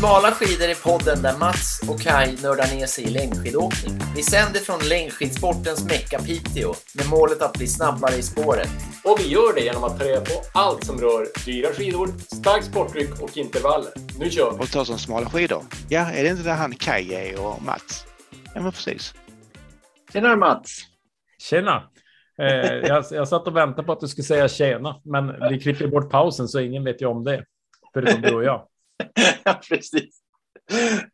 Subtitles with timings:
[0.00, 3.94] Smala skidor är podden där Mats och Kai nördar ner sig i längdskidåkning.
[4.16, 8.68] Vi sänder från längdskidsportens mecka Piteå med målet att bli snabbare i spåret.
[9.04, 12.66] Och vi gör det genom att ta reda på allt som rör dyra skidor, starkt
[12.66, 13.92] sporttryck och intervaller.
[14.18, 14.58] Nu kör vi!
[14.58, 15.62] Och ta som smala skidor.
[15.88, 18.06] Ja, är det inte där han Kaj är och Mats?
[18.54, 19.14] Ja, men precis.
[20.12, 20.70] Tjenare Mats!
[21.38, 21.82] Tjena!
[22.38, 25.86] Eh, jag, jag satt och väntade på att du skulle säga tjena, men vi klipper
[25.86, 27.44] bort pausen så ingen vet ju om det.
[27.94, 28.69] Förutom du och jag.
[29.44, 30.20] ja, precis.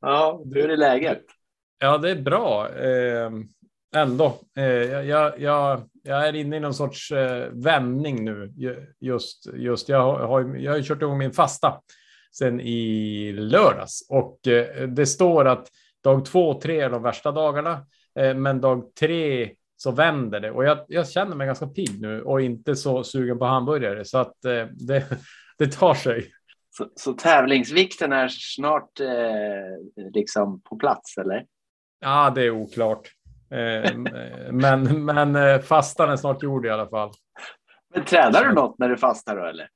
[0.00, 1.22] Ja, hur är det läget?
[1.78, 2.68] Ja, det är bra.
[2.68, 3.30] Eh,
[3.96, 4.40] ändå.
[4.56, 8.52] Eh, jag, jag, jag är inne i någon sorts eh, vändning nu.
[9.00, 11.80] Just, just jag, har, jag har kört igång min fasta
[12.38, 15.68] sen i lördags och eh, det står att
[16.04, 17.87] dag två och tre är de värsta dagarna,
[18.18, 22.23] eh, men dag tre så vänder det och jag, jag känner mig ganska pigg nu
[22.23, 25.04] och inte så sugen på hamburgare så att eh, det,
[25.59, 26.32] det tar sig.
[26.77, 31.46] Så, så tävlingsvikten är snart eh, liksom på plats, eller?
[32.01, 33.10] Ja, det är oklart.
[33.51, 33.96] Eh,
[34.52, 37.10] men men eh, fastan är snart gjord i alla fall.
[37.95, 39.69] Men tränar du något när du fastar då, eller?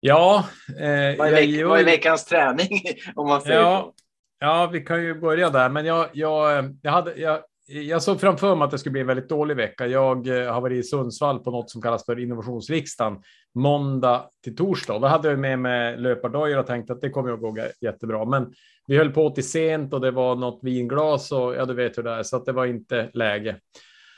[0.00, 0.44] Ja.
[0.68, 1.68] Eh, vad, är veck, gör...
[1.68, 2.80] vad är veckans träning?
[3.14, 4.04] Om man säger ja, så?
[4.38, 5.68] ja, vi kan ju börja där.
[5.68, 9.06] Men jag, jag, jag, hade, jag, jag såg framför mig att det skulle bli en
[9.06, 9.86] väldigt dålig vecka.
[9.86, 13.22] Jag eh, har varit i Sundsvall på något som kallas för innovationsriksdagen
[13.54, 14.98] måndag till torsdag.
[14.98, 18.24] Då hade jag med mig löpardojor och tänkte att det kommer att gå jättebra.
[18.24, 18.52] Men
[18.86, 22.02] vi höll på till sent och det var något vinglas och ja, du vet hur
[22.02, 23.56] det är, så att det var inte läge.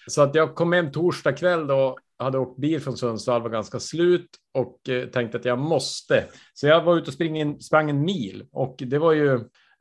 [0.06, 3.80] Så att jag kom hem torsdag kväll då, hade åkt bil från Sundsvall, var ganska
[3.80, 6.24] slut och eh, tänkte att jag måste.
[6.54, 9.34] Så jag var ute och spring, sprang en mil och det var ju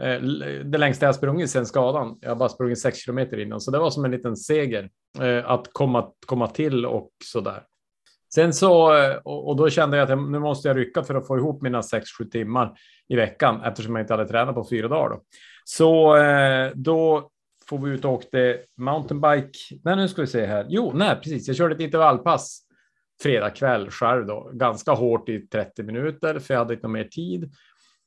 [0.03, 0.21] eh,
[0.65, 2.17] det längsta jag sprungit sedan skadan.
[2.21, 4.89] Jag har bara sprungit sex kilometer innan, så det var som en liten seger
[5.21, 7.63] eh, att komma, komma till och så där.
[8.36, 11.38] Sen så, eh, och då kände jag att nu måste jag rycka för att få
[11.38, 12.73] ihop mina sex sju timmar
[13.08, 15.10] i veckan eftersom jag inte hade tränat på fyra dagar.
[15.10, 15.21] Då.
[15.64, 17.30] Så eh, då
[17.70, 19.60] får vi ut och åkte mountainbike.
[19.83, 20.66] Nej, nu ska vi se här.
[20.70, 21.48] Jo, nej, precis.
[21.48, 22.61] Jag körde ett intervallpass
[23.22, 27.54] fredag kväll själv då, ganska hårt i 30 minuter för jag hade inte mer tid.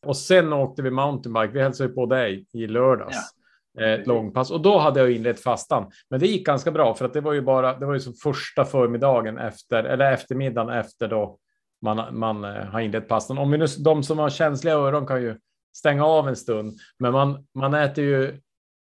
[0.06, 1.52] Och sen åkte vi mountainbike.
[1.52, 3.16] Vi hälsade på dig i lördags.
[3.16, 3.35] Ja.
[3.80, 5.90] Eh, ett långpass och då hade jag inlett fastan.
[6.10, 7.78] Men det gick ganska bra för att det var ju bara.
[7.78, 11.38] Det var ju som första förmiddagen efter eller eftermiddagen efter då
[11.82, 13.38] man, man eh, har inlett passen.
[13.38, 15.36] Om vi nu, de som har känsliga öron kan ju
[15.76, 18.40] stänga av en stund, men man, man äter ju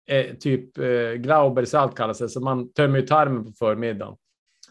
[0.09, 4.17] eh, typ eh, glaubersalt kallas det, så man tömmer ju tarmen på förmiddagen.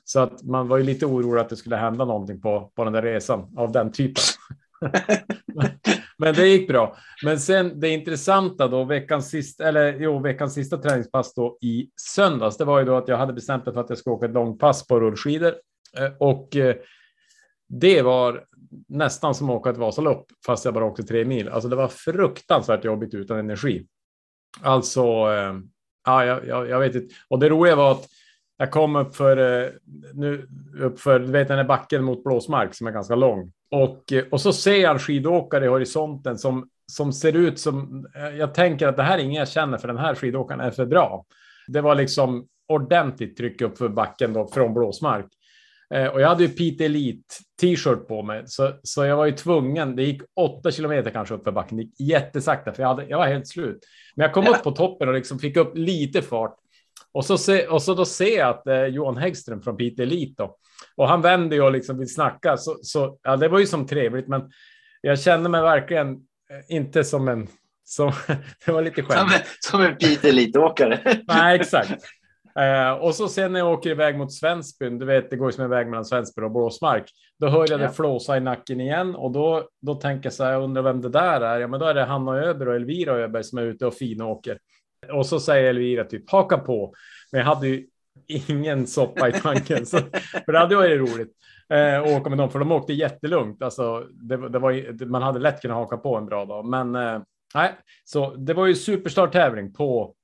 [0.04, 2.94] Så att man var ju lite orolig att det skulle hända någonting på, på den
[2.94, 4.24] där resan av den typen.
[6.18, 6.98] Men det gick bra.
[7.24, 12.58] Men sen det intressanta då, veckans sista, eller jo, veckans sista träningspass då i söndags,
[12.58, 14.34] det var ju då att jag hade bestämt mig för att jag ska åka ett
[14.34, 15.54] långpass på rullskidor
[15.98, 16.76] eh, och eh,
[17.68, 18.46] det var
[18.88, 21.50] nästan som att åka ett Vasalopp, fast jag bara åkte tre mil.
[21.50, 23.88] Alltså det var fruktansvärt jobbigt utan energi.
[24.62, 25.54] Alltså, eh,
[26.06, 27.16] ja, jag, jag, jag, vet inte.
[27.30, 28.08] Och det roliga var att
[28.58, 29.72] jag kom upp för,
[30.14, 30.48] nu,
[30.80, 33.52] upp för, du vet den här backen mot Blåsmark som är ganska lång.
[33.72, 38.08] Och, och så ser jag en skidåkare i horisonten som, som ser ut som,
[38.38, 40.86] jag tänker att det här är ingen jag känner för den här skidåkaren är för
[40.86, 41.26] bra.
[41.68, 45.26] Det var liksom ordentligt tryck upp för backen då från Blåsmark.
[45.94, 49.32] Eh, och jag hade ju Pete Elite t-shirt på mig, så, så jag var ju
[49.32, 49.96] tvungen.
[49.96, 51.78] Det gick åtta kilometer kanske upp för backen.
[51.78, 53.80] Det gick jättesakta, för jag, hade, jag var helt slut.
[54.16, 56.56] Men jag kom upp på toppen och liksom fick upp lite fart.
[57.16, 60.34] Och så, se, och så då ser jag att eh, Johan Häggström från Pite Elite
[60.38, 60.58] då,
[60.96, 62.58] och han vänder ju och liksom vill snacka.
[62.58, 64.52] Så, så ja, det var ju som trevligt, men
[65.02, 67.48] jag kände mig verkligen eh, inte som en
[67.84, 68.12] som,
[68.66, 69.32] det var lite skämt.
[69.32, 71.00] Som, som en Pite Elite-åkare.
[71.28, 72.04] Nej, exakt.
[72.60, 75.52] Uh, och så sen när jag åker iväg mot Svensbyn, du vet, det går ju
[75.52, 77.12] som en väg mellan Svensbyn och Blåsmark.
[77.40, 80.52] Då hör jag det flåsa i nacken igen och då, då tänker jag så här,
[80.52, 81.60] jag undrar vem det där är.
[81.60, 84.58] Ja, men då är det Hanna Öberg och Elvira Öberg som är ute och finåker.
[85.12, 86.94] Och så säger Elvira typ haka på.
[87.32, 87.88] Men jag hade ju
[88.28, 89.98] ingen soppa i tanken, så,
[90.46, 91.34] för det hade varit roligt
[91.70, 93.62] eh, att åka med dem, för de åkte jättelugnt.
[93.62, 97.22] Alltså, det, det var, man hade lätt kunnat haka på en bra dag, men eh,
[97.56, 97.72] nej,
[98.04, 100.16] så det var ju superstar-tävling på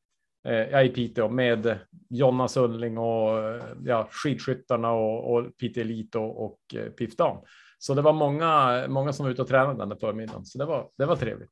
[0.48, 1.80] eh, i Piteå med
[2.10, 7.38] Jonna Sundling och ja, skidskyttarna och, och Piteå Elite och, och eh, Pif Dam.
[7.78, 10.66] Så det var många, många som var ute och tränade den där förmiddagen, så det
[10.66, 11.52] var, det var trevligt.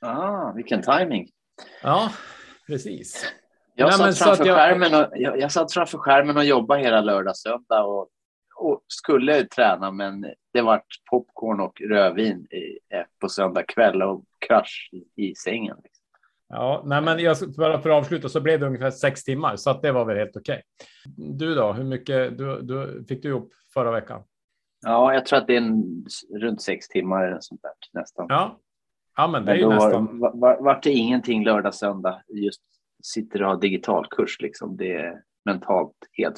[0.00, 1.28] Ah, vilken timing.
[1.82, 2.10] Ja,
[2.66, 3.32] precis.
[3.74, 4.56] Jag, Nej, satt framför jag...
[4.56, 8.08] Skärmen och, jag, jag satt framför skärmen och jobbade hela lördag söndag och,
[8.56, 14.24] och skulle träna men det var popcorn och rödvin i, eh, på söndag kväll och
[14.48, 15.76] krasch i, sängen.
[15.82, 16.04] Liksom.
[16.48, 19.70] Ja, nej, men jag, för, för att avsluta så blev det ungefär sex timmar så
[19.70, 20.62] att det var väl helt okej.
[21.18, 21.36] Okay.
[21.38, 24.22] Du då, hur mycket du, du, fick du ihop förra veckan?
[24.86, 26.04] Ja, jag tror att det är en,
[26.40, 28.26] runt sex timmar eller sånt där nästan.
[28.28, 28.60] Ja,
[29.16, 30.18] Ja, men det är Men ju då nästan.
[30.20, 32.22] var, var, vart det ingenting lördag, söndag.
[32.28, 32.60] Just
[33.02, 34.76] sitter och har digitalkurs liksom.
[34.76, 36.36] Det är mentalt helt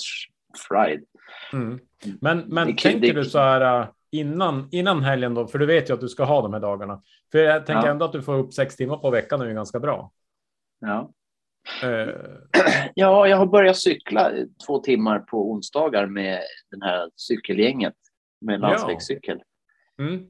[0.69, 1.05] fried.
[1.53, 1.79] Mm.
[2.21, 5.47] Men, men Det är tänker det är du så här äh, innan, innan helgen då?
[5.47, 7.03] För du vet ju att du ska ha de här dagarna.
[7.33, 7.91] För jag tänker Ja.
[7.93, 10.13] ändå att du får upp sex timmar på veckan är ju ganska bra.
[10.81, 11.11] Ja.
[11.83, 12.15] Eh,
[12.95, 14.33] ja, jag har börjat cykla
[14.67, 16.41] två timmar på onsdagar med
[16.71, 17.95] den här cykelgänget
[18.41, 18.69] med Ja.
[18.69, 19.43] landsvägscykel.
[19.99, 20.27] mm.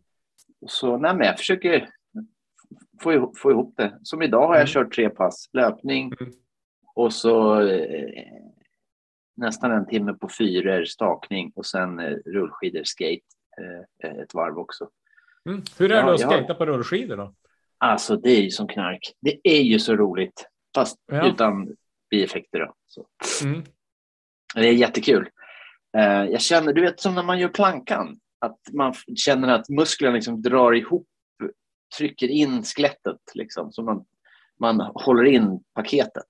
[0.68, 1.88] Så nej, men jag försöker
[3.00, 3.98] få ihop, få ihop det.
[4.02, 4.66] Som idag har jag Mm.
[4.66, 5.48] kört tre pass.
[5.52, 6.32] Löpning Mm.
[6.94, 8.24] och så eh,
[9.36, 13.20] nästan en timme på fyror, stakning och sen eh, rullskidor, skate
[14.04, 14.88] eh, ett varv också.
[15.48, 15.62] Mm.
[15.78, 16.28] Hur är Ja, det att ja.
[16.30, 17.34] skejta på rullskidor då?
[17.78, 19.12] Alltså det är ju som knark.
[19.20, 20.46] Det är ju så roligt.
[20.74, 21.28] Fast Ja.
[21.28, 21.76] utan
[22.10, 22.74] bieffekter då.
[23.44, 23.62] Mm.
[24.54, 25.28] Det är jättekul.
[25.96, 30.14] Eh, jag känner, du vet som när man gör plankan, att man känner att musklerna
[30.14, 31.06] liksom drar ihop,
[31.98, 34.04] trycker in skelettet liksom, så man,
[34.60, 36.24] man håller in paketet.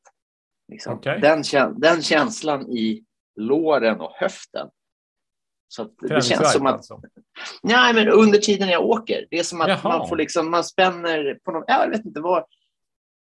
[0.68, 0.94] Liksom.
[0.94, 1.20] Okej.
[1.20, 1.42] Den,
[1.76, 3.04] den känslan i
[3.36, 4.68] låren och höften.
[5.68, 7.00] Så att det känns som att, alltså.
[7.62, 9.98] nej men under tiden jag åker, det är som att Jaha.
[9.98, 12.44] man får liksom, man spänner på någon, ja, jag vet inte vad,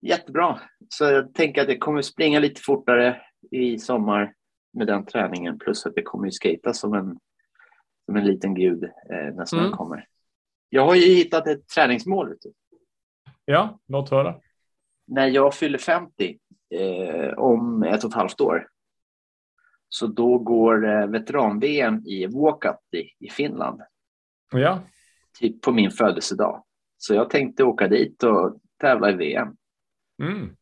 [0.01, 0.60] jättebra.
[0.89, 4.33] Så jag tänker att jag kommer springa lite fortare i sommar
[4.74, 5.60] med den träningen.
[5.60, 7.19] Plus att jag kommer ju skata som en,
[8.06, 9.78] som en liten gud eh, när snön Mm.
[9.78, 10.07] kommer.
[10.73, 12.29] Jag har ju hittat ett träningsmål.
[12.29, 12.53] Vet du.
[13.45, 14.35] Ja, låt höra.
[15.07, 16.38] När jag fyller 50
[16.75, 18.68] eh, om ett och ett halvt år.
[19.89, 23.81] Så då går eh, veteran-VM i walkout i, i Finland.
[24.51, 24.79] Ja,
[25.39, 26.63] Typ på min födelsedag.
[26.97, 29.56] Så jag tänkte åka dit och tävla i VM.
[30.23, 30.56] mm.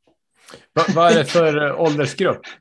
[0.74, 2.42] Va, vad är det för eh, åldersgrupp?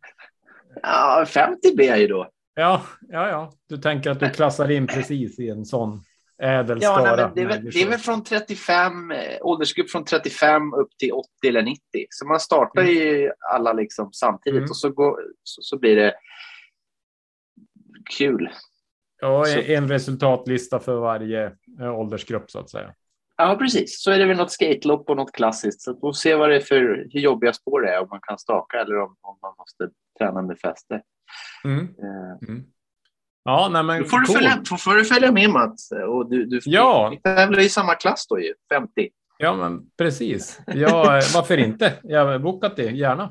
[0.82, 2.30] Ja, 50 blir jag ju då.
[2.54, 3.52] Ja, ja, ja.
[3.68, 6.02] Du tänker att du klassar in precis i en sån
[6.42, 10.72] ädel Ja, skara det, är väl, det är väl från 35, eh, åldersgrupp från 35
[10.74, 11.80] upp till 80 eller 90.
[12.10, 14.70] Så man startar ju alla liksom samtidigt Mm.
[14.70, 16.14] och så, går, så, så blir det
[18.18, 18.50] kul.
[19.20, 21.46] Ja, så- en resultatlista för varje
[21.80, 22.94] eh, åldersgrupp så att säga.
[23.36, 24.02] Ja, precis.
[24.02, 25.80] Så är det väl något skatelopp och något klassiskt.
[25.82, 28.38] Så får se vad det är för, hur jobbiga spår det är, om man kan
[28.38, 29.88] staka eller om, om man måste
[30.18, 31.02] träna med fäste.
[31.64, 31.80] Mm.
[31.84, 32.64] Eh, Mm.
[33.48, 34.38] Ja, nej men Då får du, coolt.
[34.38, 35.90] följa, får, får du följa med Mats.
[36.08, 37.08] Och du, du, Ja.
[37.10, 39.08] Vi tävlar i samma klass då ju, 50.
[39.38, 40.60] Ja, men precis.
[40.66, 41.92] Ja, eh, varför inte?
[42.02, 43.22] Jag har bokat det, gärna.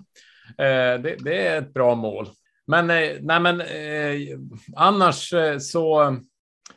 [0.57, 2.27] Eh, det, det är ett bra mål.
[2.67, 4.37] Men, eh, nej, men eh,
[4.75, 6.17] annars eh, så...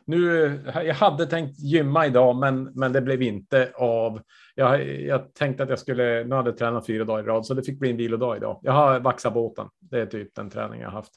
[0.05, 4.21] Nu, jag hade tänkt gymma idag, men, men det blev inte av.
[4.55, 7.55] Jag, jag tänkte att jag skulle, nu hade jag tränat fyra dagar i rad, så
[7.55, 8.61] det fick bli en vilodag idag.
[8.63, 9.67] Jag har vaxat båten.
[9.79, 11.13] Det är typ den träning jag har haft.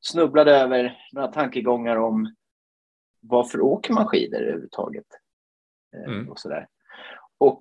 [0.00, 2.34] snubblat över några tankegångar om
[3.28, 5.06] varför åker man skidor överhuvudtaget?
[5.96, 6.30] Eh, Mm.
[6.30, 6.66] Och, sådär.
[7.38, 7.60] Och,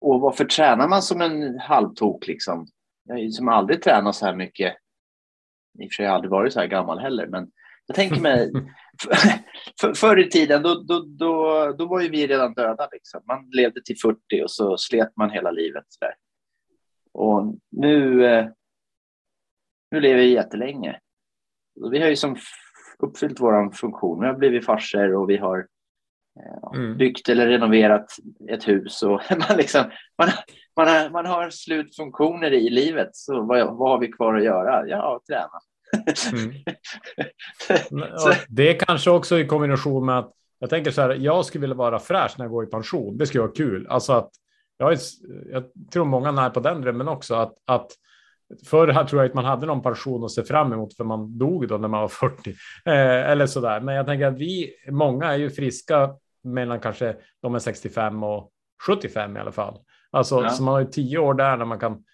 [0.00, 2.26] och varför tränar man som en halvtok?
[2.26, 2.66] Liksom?
[3.04, 4.76] Jag har ju som aldrig tränat så här mycket.
[5.78, 7.50] I och för sig har jag aldrig varit så här gammal heller, men
[7.86, 8.52] jag tänker mig
[9.80, 12.88] för, förr i tiden, då, då, då, då var ju vi redan döda.
[12.92, 13.22] Liksom.
[13.26, 15.84] Man levde till 40 och så slet man hela livet.
[15.88, 16.14] Så där.
[17.12, 18.48] Och nu, eh,
[19.90, 21.00] nu lever vi jättelänge.
[21.90, 22.36] Vi har ju som
[22.98, 24.20] uppfyllt vår funktion.
[24.20, 26.96] Vi har blivit farsor och vi har eh, Mm.
[26.96, 28.06] byggt eller renoverat
[28.50, 29.02] ett hus.
[29.02, 29.84] Och man, liksom,
[30.18, 30.28] man,
[30.76, 33.08] man, har, man har slutfunktioner i livet.
[33.12, 34.88] Så vad, vad har vi kvar att göra?
[34.88, 35.60] Ja, träna.
[36.32, 36.54] Mm.
[38.12, 41.60] Och det är kanske också i kombination med att jag tänker så här, jag skulle
[41.60, 43.18] vilja vara fräsch när jag går i pension.
[43.18, 43.86] Det skulle vara kul.
[43.88, 44.30] Alltså att
[44.76, 44.98] jag, är,
[45.52, 47.92] jag tror många när på den drömmen också att, att
[48.66, 51.38] Förr här tror jag att man hade någon pension att se fram emot för man
[51.38, 52.94] dog då när man var 40 eh,
[53.30, 53.80] eller så där.
[53.80, 56.10] Men jag tänker att vi, många är ju friska
[56.42, 58.50] mellan kanske de är 65 och
[58.86, 59.78] 75 i alla fall.
[60.10, 60.48] Alltså, Ja.
[60.50, 62.04] så man har ju tio år där när man kan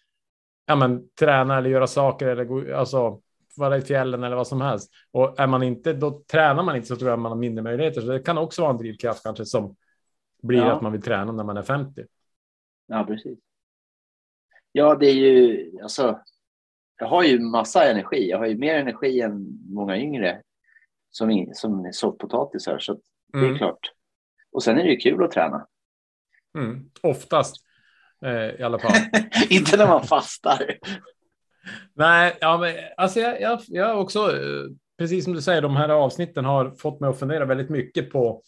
[0.66, 3.20] ja, men, träna eller göra saker eller gå, alltså,
[3.56, 4.90] vara i fjällen eller vad som helst.
[5.12, 8.00] Och är man inte, då tränar man inte så tror jag man har mindre möjligheter.
[8.00, 9.76] Så det kan också vara en drivkraft kanske som
[10.42, 10.72] blir Ja.
[10.72, 12.04] att man vill träna när man är 50.
[12.87, 13.38] Ja, precis.
[14.72, 16.20] Ja, det är ju alltså.
[16.98, 18.30] Jag har ju massa energi.
[18.30, 20.42] Jag har ju mer energi än många yngre
[21.10, 22.78] som, som är soffpotatisar.
[22.78, 22.92] Så
[23.32, 23.58] det är Mm.
[23.58, 23.92] klart.
[24.52, 25.66] Och sen är det ju kul att träna.
[26.58, 26.90] Mm.
[27.02, 27.56] Oftast
[28.24, 28.92] eh, i alla fall.
[29.50, 30.78] Inte när man fastar.
[31.94, 35.88] Nej, ja, men, alltså jag, jag, jag också, eh, precis som du säger, de här
[35.88, 38.42] avsnitten har fått mig att fundera väldigt mycket på,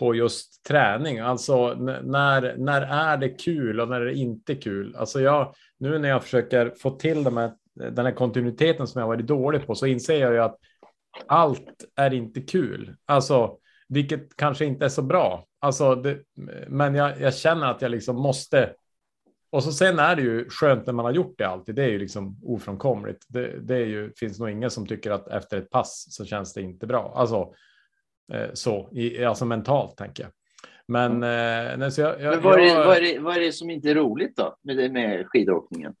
[0.00, 1.18] på just träning.
[1.18, 4.96] Alltså när, när är det kul och när är det inte kul?
[4.96, 9.08] Alltså jag, nu när jag försöker få till de här, den här kontinuiteten som jag
[9.08, 10.56] varit dålig på så inser jag ju att
[11.26, 12.96] allt är inte kul.
[13.06, 13.56] Alltså,
[13.88, 15.44] vilket kanske inte är så bra.
[15.60, 16.18] Alltså, det,
[16.68, 18.74] men jag, jag känner att jag liksom måste
[19.52, 21.74] och så sen är det ju skönt när man har gjort det alltid.
[21.74, 23.26] Det är ju liksom ofrånkomligt.
[23.28, 26.52] Det, det är ju, finns nog ingen som tycker att efter ett pass så känns
[26.52, 27.12] det inte bra.
[27.16, 27.52] Alltså
[28.52, 30.32] så, i, alltså mentalt tänker jag.
[30.88, 31.66] Men, mm.
[31.72, 33.52] eh, nej, så jag, jag, Men vad, är det, vad, är det, vad är det
[33.52, 35.94] som inte är roligt då med, med skidåkningen?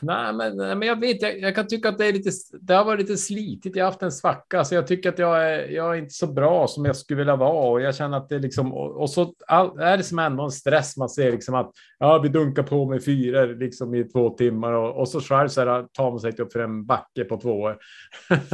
[0.00, 2.30] Nej, men, men jag vet, jag, jag, kan tycka att det är lite.
[2.60, 3.76] Det har varit lite slitigt.
[3.76, 5.68] Jag har haft en svacka, så jag tycker att jag är.
[5.68, 8.38] Jag är inte så bra som jag skulle vilja vara och jag känner att det
[8.38, 10.96] liksom och, och så all, är det som ändå en stress.
[10.96, 15.00] Man ser liksom att ja, vi dunkar på med fyra liksom i två timmar och,
[15.00, 17.78] och så själv så här, tar man sig upp för en backe på två år.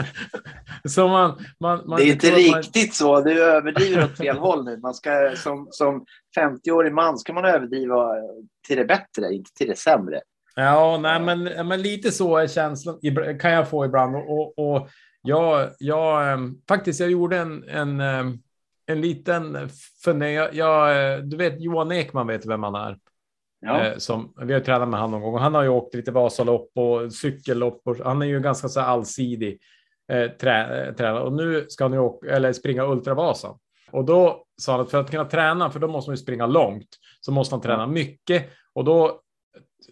[0.89, 3.21] så man, man, man, det är inte riktigt så.
[3.21, 4.77] Du överdriver åt fel håll nu.
[4.77, 6.05] Man ska som som
[6.39, 8.13] 50-årig man ska man överdriva
[8.67, 10.21] till det bättre, inte till det sämre.
[10.65, 12.99] Ja, nej, men, men lite så är känslan
[13.41, 14.17] kan jag få ibland.
[14.17, 14.89] Och, och
[15.23, 18.39] jag, jag ehm, faktiskt, jag gjorde en, en, ehm,
[18.87, 19.69] en liten
[20.05, 20.35] fundering.
[20.35, 22.99] Jag, jag, du vet Johan Ekman vet vem han är.
[23.61, 23.81] Ja.
[23.81, 25.41] Eh, som, vi har tränat med honom någon gång.
[25.41, 27.83] Han har ju åkt lite Vasalopp och cykellopp.
[27.85, 29.61] Och, han är ju ganska så allsidig
[30.13, 31.23] eh, trä, eh, tränare.
[31.23, 33.59] Och nu ska han ju åka, eller springa Ultravasan.
[33.91, 36.47] Och då sa han att för att kunna träna, för då måste man ju springa
[36.47, 36.89] långt,
[37.21, 38.51] så måste han träna mycket.
[38.73, 39.21] Och då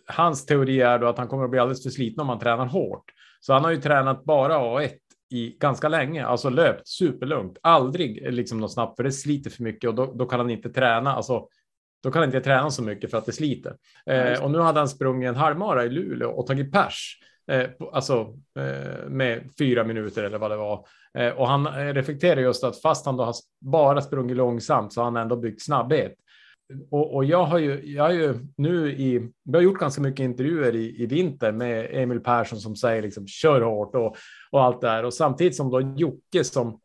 [0.07, 2.66] hans teori är då att han kommer att bli alldeles för sliten om han tränar
[2.66, 3.04] hårt.
[3.40, 4.90] Så han har ju tränat bara A1
[5.30, 9.88] i ganska länge, alltså löpt superlugnt, aldrig liksom något snabbt, för det sliter för mycket
[9.88, 11.12] och då, då kan han inte träna.
[11.12, 11.49] Alltså,
[12.02, 13.76] då kan han inte träna så mycket för att det sliter.
[14.07, 17.18] Eh, och nu hade han sprungit en halvmara i Luleå och tagit pers,
[17.50, 20.87] eh, alltså eh, med fyra minuter eller vad det var.
[21.18, 25.04] Eh, och han reflekterar just att fast han då har bara sprungit långsamt så har
[25.04, 26.14] han ändå byggt snabbhet
[26.91, 30.25] och, och, jag har ju, jag har ju nu i, vi har gjort ganska mycket
[30.25, 34.17] intervjuer i, i vinter med Emil Persson som säger liksom kör hårt och,
[34.51, 36.81] och allt det här Och samtidigt som då Jocke som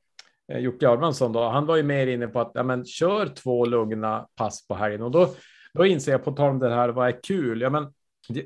[0.51, 3.65] eh, Jocke Armansson då, han var ju mer inne på att ja, men, kör två
[3.65, 5.29] lugna pass på helgen och då,
[5.73, 7.61] då inser jag på tal om det här, vad är kul?
[7.61, 7.93] Ja, men,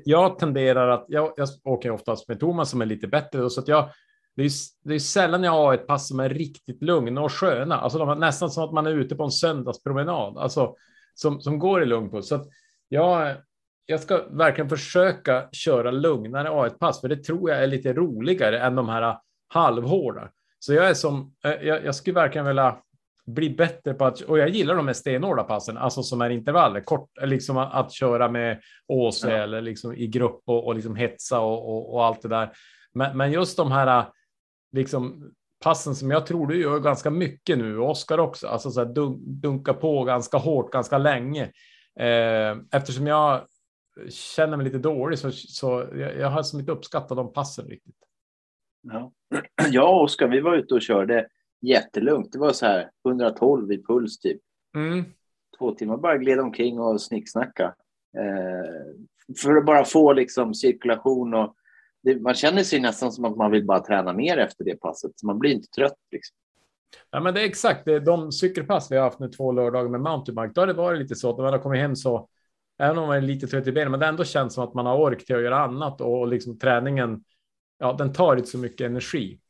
[0.04, 3.68] jag tenderar att, jag, jag åker oftast med Thomas som är lite bättre, så att
[3.68, 3.88] jag,
[4.36, 4.50] det är,
[4.84, 8.18] det är sällan jag har ett pass som är riktigt lugna och sköna, alltså de,
[8.18, 10.38] nästan som att man är ute på en söndagspromenad.
[10.38, 10.74] Alltså,
[11.20, 12.28] som, som går i lugn puls.
[12.28, 12.48] Så att
[12.88, 13.36] jag,
[13.86, 18.76] jag ska verkligen försöka köra lugnare A1-pass, för det tror jag är lite roligare än
[18.76, 20.30] de här halvhårda.
[20.58, 22.78] Så jag är som, eh, jag, jag skulle verkligen vilja
[23.26, 26.80] bli bättre på att, och jag gillar de här stenhårda passen, alltså som är intervaller,
[26.80, 29.36] kort, liksom att, att köra med Åse ja.
[29.36, 32.50] eller liksom i grupp och, och liksom hetsa och, och, och, allt det där.
[32.94, 34.06] Men, men just de här
[34.72, 38.92] liksom passen som jag tror du gör ganska mycket nu, Oskar också, alltså så här
[38.94, 41.42] dun dunka på ganska hårt, ganska länge.
[42.00, 43.46] Eh, eftersom jag
[44.08, 47.96] känner mig lite dålig så, så jag, jag har som inte uppskattat de passen riktigt.
[48.82, 49.12] Ja,
[49.70, 51.28] jag och Oskar, vi var ute och körde
[51.60, 52.32] jättelugnt.
[52.32, 54.40] Det var så här 112 i puls typ.
[54.76, 55.04] Mm.
[55.58, 57.74] Två timmar bara gled omkring och snicksnacka.
[58.18, 61.54] Eh, för att bara få liksom cirkulation och
[62.08, 65.10] det, man känner sig nästan som att man vill bara träna mer efter det passet.
[65.16, 65.96] Så man blir inte trött.
[66.12, 66.36] Liksom.
[67.10, 68.00] Ja, men det är exakt det.
[68.00, 71.14] De cykelpass vi har haft nu två lördagar med mountainbike, då har det varit lite
[71.14, 72.28] så att när man har kommit hem så,
[72.78, 74.86] även om man är lite trött i benen, men det ändå känns som att man
[74.86, 77.24] har ork till att göra annat och liksom träningen,
[77.78, 79.40] ja, den tar inte så mycket energi.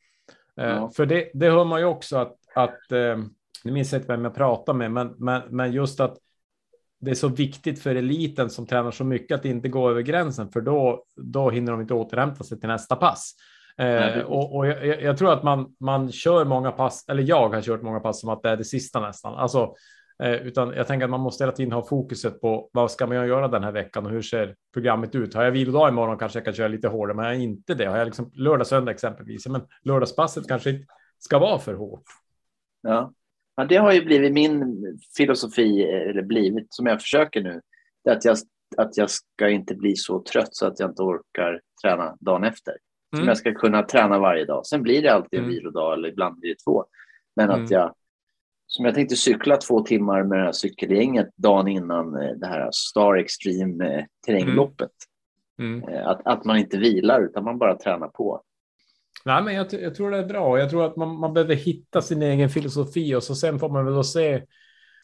[0.57, 0.75] Eh, ja.
[0.75, 3.17] Uh, för det, det hör man ju också att, att uh,
[3.63, 6.17] nu minns jag inte vem jag pratar med, men, men, men just att
[6.99, 10.49] det är så viktigt för eliten som tränar så mycket att inte gå över gränsen,
[10.49, 13.35] för då, då hinner de inte återhämta sig till nästa pass.
[13.77, 17.61] Eh, och, och jag, jag, tror att man, man kör många pass, eller jag har
[17.61, 19.33] kört många pass som att det är det sista nästan.
[19.33, 19.73] Alltså,
[20.23, 23.27] eh, utan jag tänker att man måste hela tiden ha fokuset på vad ska man
[23.27, 25.33] göra den här veckan och hur ser programmet ut?
[25.33, 27.85] Har jag vilodag imorgon kanske jag kan köra lite hårdare, men har jag inte det,
[27.85, 30.85] har jag liksom lördag, söndag exempelvis, men lördagspasset kanske inte
[31.19, 32.03] ska vara för hårt.
[32.81, 33.13] Ja.
[33.59, 34.75] Ja, det har ju blivit min
[35.17, 37.61] filosofi, eller blivit, som jag försöker nu.
[38.09, 38.37] Att, jag,
[38.77, 42.71] att jag ska inte bli så trött så att jag inte orkar träna dagen efter.
[42.71, 43.21] Mm.
[43.21, 44.65] Som jag ska kunna träna varje dag.
[44.65, 45.55] Sen blir det alltid en mm.
[45.55, 46.85] vilodag eller ibland blir det två.
[47.35, 47.63] Men mm.
[47.63, 47.93] att jag,
[48.67, 52.69] som jag tänkte cykla två timmar med det här cykelgänget dagen innan eh, det här
[52.71, 54.91] Star Extreme eh, terrängloppet.
[55.59, 55.83] Mm.
[55.83, 55.93] mm.
[55.95, 58.41] Eh, att, att man inte vilar utan man bara tränar på.
[59.25, 60.59] Nej, men jag, jag, tror det är bra.
[60.59, 63.85] Jag tror att man, man behöver hitta sin egen filosofi och så sen får man
[63.85, 64.41] väl se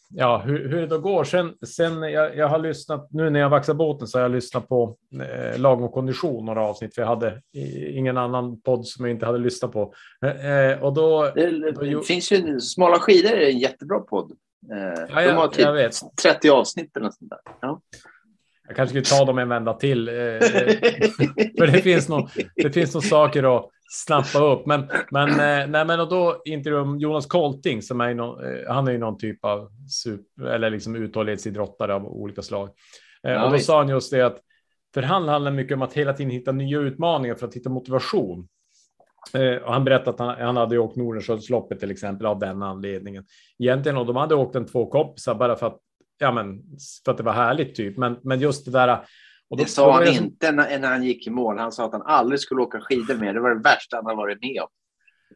[0.08, 1.24] ja, hur, hur det då går.
[1.24, 4.68] Sen, sen jag, jag har lyssnat, nu när jag vaxar båten så har jag lyssnat
[4.68, 7.42] på eh, lag och kondition några avsnitt, för jag hade
[7.94, 9.94] ingen annan podd som jag inte hade lyssnat på.
[10.26, 14.32] Eh, och då, det, då, det finns ju, Smala skidor är en jättebra podd.
[14.72, 17.38] Eh, ja, de har typ 30 avsnitt eller sånt där.
[17.60, 17.80] Ja.
[18.66, 20.08] Jag kanske skulle ta dem en vända till.
[20.08, 20.14] Eh,
[21.58, 24.66] för det finns, nog, det finns nog saker att snappa upp.
[24.66, 28.88] Men, men, eh, nej, men och då intervjuade Jonas Kolting som är någon, eh, han
[28.88, 32.68] är ju någon typ av super, eller liksom uthållighetsidrottare av olika slag.
[33.22, 33.66] Eh, ja, och då visst.
[33.66, 34.40] sa han just det att
[34.94, 38.48] för han handlar mycket om att hela tiden hitta nya utmaningar för att hitta motivation.
[39.64, 43.24] Och han berättade att han, han hade åkt Nordenskiöldsloppet till exempel av den anledningen.
[43.58, 45.78] Egentligen och de hade åkt en två kompisar bara för att
[46.18, 46.62] ja, men
[47.04, 47.96] för att det var härligt typ.
[47.96, 49.04] Men, men just det där.
[49.50, 51.58] Och då, det sa han inte när, när han gick i mål.
[51.58, 53.34] Han sa att han aldrig skulle åka skidor mer.
[53.34, 54.68] Det var det värsta han har varit med om.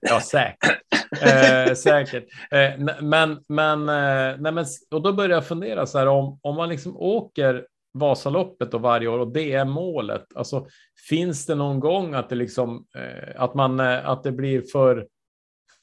[0.00, 0.80] Ja, säkert.
[1.22, 2.24] eh, säkert.
[2.50, 6.56] Eh, men, men, eh, nej, men, och då började jag fundera så här om, om
[6.56, 10.26] man liksom åker Vasaloppet och varje år och det är målet.
[10.34, 10.66] Alltså,
[11.08, 15.06] finns det någon gång att det liksom eh, att man eh, att det blir för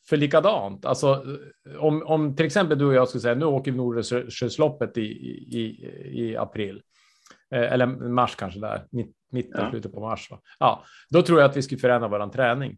[0.09, 0.85] för likadant.
[0.85, 1.23] Alltså,
[1.79, 5.91] om, om till exempel du och jag skulle säga nu åker vi Nordenskiöldsloppet i, i,
[6.05, 6.81] i april.
[7.55, 9.69] Eh, eller mars kanske där, mitt, mitten, ja.
[9.69, 10.31] slutet på mars.
[10.31, 10.39] Va?
[10.59, 12.77] Ja, då tror jag att vi skulle förändra vår träning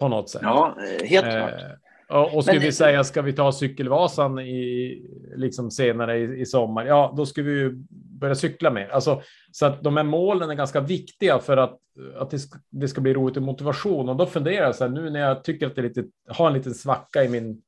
[0.00, 0.42] på något sätt.
[0.44, 1.52] Ja, helt klart.
[1.52, 1.70] Eh,
[2.08, 2.66] och, och skulle Men...
[2.66, 5.02] vi säga, ska vi ta cykelvasan i,
[5.36, 6.84] liksom senare i, i sommar?
[6.84, 7.72] Ja, då ska vi ju
[8.20, 8.88] börja cykla mer.
[8.88, 9.22] Alltså,
[9.52, 11.78] så att de här målen är ganska viktiga för att,
[12.16, 14.08] att det, ska, det ska bli roligt och motivation.
[14.08, 16.46] Och då funderar jag så här, nu när jag tycker att det är lite, har
[16.46, 17.62] en liten svacka i min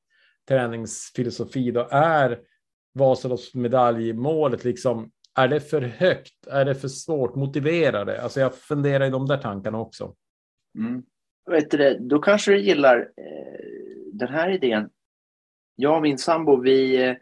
[0.48, 2.38] träningsfilosofi, då är
[2.94, 6.46] Vasaloppsmedaljmålet liksom, är det för högt?
[6.46, 7.34] Är det för svårt?
[7.34, 8.22] Motivera det?
[8.22, 10.14] Alltså jag funderar i de där tankarna också.
[10.78, 11.02] Mm.
[11.50, 13.58] Vet du, då kanske du gillar eh,
[14.12, 14.90] den här idén.
[15.76, 17.16] Jag och min sambo, vi, eh,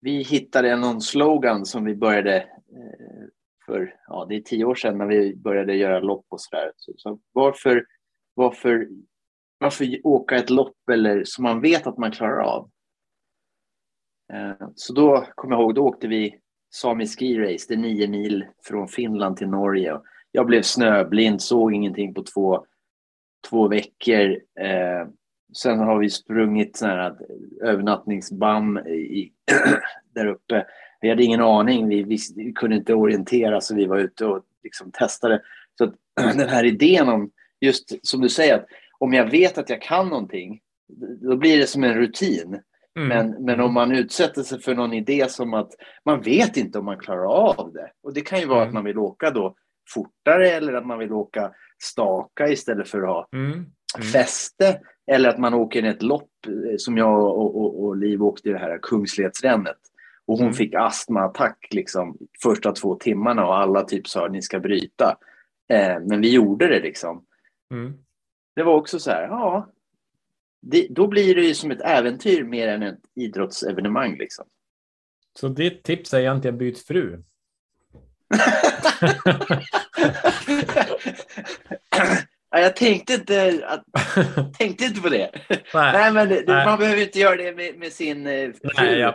[0.00, 3.26] vi hittade någon slogan som vi började eh,
[3.66, 6.72] för, ja det är tio år sedan när vi började göra lopp och sådär.
[6.76, 7.86] Så, så varför,
[8.34, 8.88] varför,
[9.58, 12.70] varför åka ett lopp eller som man vet att man klarar av?
[14.32, 18.08] Eh, så då kommer jag ihåg, då åkte vi Sami Ski Race, det är nio
[18.08, 20.00] mil från Finland till Norge.
[20.32, 22.64] Jag blev snöblind, såg ingenting på två,
[23.48, 24.30] två veckor.
[24.60, 25.08] Eh,
[25.56, 27.16] sen har vi sprungit sådana här
[27.62, 29.32] övernattningsbam i,
[30.14, 30.66] där uppe.
[31.00, 34.44] Vi hade ingen aning, vi, vi, vi, kunde inte orientera så vi var ute och
[34.62, 35.42] liksom testade.
[35.78, 35.94] Så att,
[36.36, 38.66] den här idén om, just som du säger, att
[38.98, 40.60] om jag vet att jag kan någonting,
[41.20, 42.60] då blir det som en rutin.
[42.96, 43.08] Mm.
[43.08, 45.70] Men, men om man utsätter sig för någon idé som att
[46.04, 47.90] man vet inte om man klarar av det.
[48.02, 48.68] Och det kan ju vara mm.
[48.68, 49.54] att man vill åka då
[49.94, 53.52] fortare eller att man vill åka staka istället för att ha mm.
[53.52, 54.06] Mm.
[54.12, 54.80] fäste.
[55.06, 58.52] Eller att man åker ett lopp eh, som jag och, och, och Liv åkte i
[58.52, 59.78] det här Kungsledsrännet.
[60.26, 60.54] Och hon mm.
[60.54, 65.16] fick astmaattack liksom första två timmarna och alla typ sa att ni ska bryta.
[65.72, 67.24] Eh, men vi gjorde det liksom.
[67.74, 67.92] Mm.
[68.56, 69.68] Det var också så här, ja.
[70.60, 74.46] Det, då blir det ju som ett äventyr mer än ett idrottsevenemang liksom.
[75.40, 77.22] Så ditt tips är egentligen byt fru?
[82.50, 83.84] jag tänkte inte, att,
[84.58, 85.30] tänkte inte på det.
[85.48, 86.66] Nej, Nej men det, Nej.
[86.66, 88.70] man behöver inte göra det med, med sin eh, fru.
[88.76, 89.14] Nej, jag,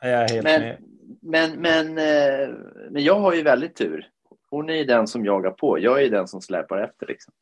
[0.00, 0.78] jag är helt men, med.
[1.22, 2.48] Men, men, eh,
[2.90, 4.08] men jag har ju väldigt tur.
[4.50, 5.78] Hon är ju den som jagar på.
[5.78, 7.06] Jag är ju den som släpar efter.
[7.06, 7.32] Liksom.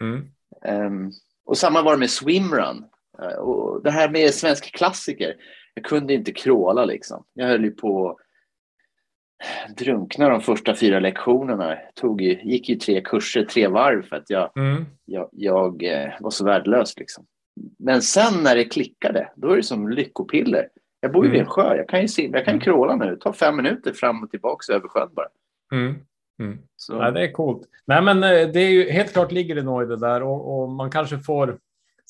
[0.00, 0.30] Mm.
[0.86, 1.12] Um,
[1.44, 2.84] och samma var det med swimrun.
[3.22, 5.36] Uh, och det här med svensk klassiker.
[5.74, 7.24] Jag kunde inte kråla liksom.
[7.34, 8.18] Jag höll ju på
[9.76, 11.78] drunkna de första fyra lektionerna.
[11.94, 14.86] Tog ju, gick ju tre kurser, tre varv för att jag, mm.
[15.04, 16.98] jag, jag eh, var så värdelös.
[16.98, 17.26] Liksom.
[17.78, 20.68] Men sen när det klickade, då är det som lyckopiller.
[21.00, 21.32] Jag bor ju mm.
[21.32, 22.64] vid en sjö, jag kan ju simma, jag kan ju mm.
[22.64, 23.16] kråla nu.
[23.16, 25.28] Tar fem minuter fram och tillbaka över sjön bara.
[25.72, 25.94] Mm.
[26.40, 26.58] Mm.
[26.88, 27.62] Ja, det är coolt.
[27.84, 30.62] Nej, men eh, det är ju helt klart ligger det nog i det där och,
[30.62, 31.58] och, man kanske får.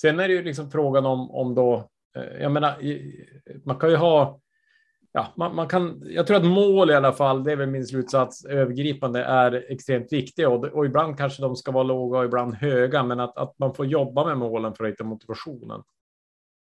[0.03, 1.91] Sen är det ju liksom frågan om om då.
[2.17, 2.77] Eh, jag menar,
[3.65, 4.41] man kan ju ha
[5.13, 7.87] ja, man, man, kan, jag tror att mål i alla fall, det är väl min
[7.87, 12.55] slutsats, övergripande är extremt viktiga och, och ibland kanske de ska vara låga och ibland
[12.55, 15.83] höga, men att, att man får jobba med målen för att hitta motivationen.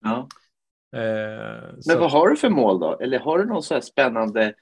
[0.05, 0.29] Ja.
[0.97, 2.99] Eh, men vad har du för mål då?
[2.99, 4.55] Eller har du någon så här spännande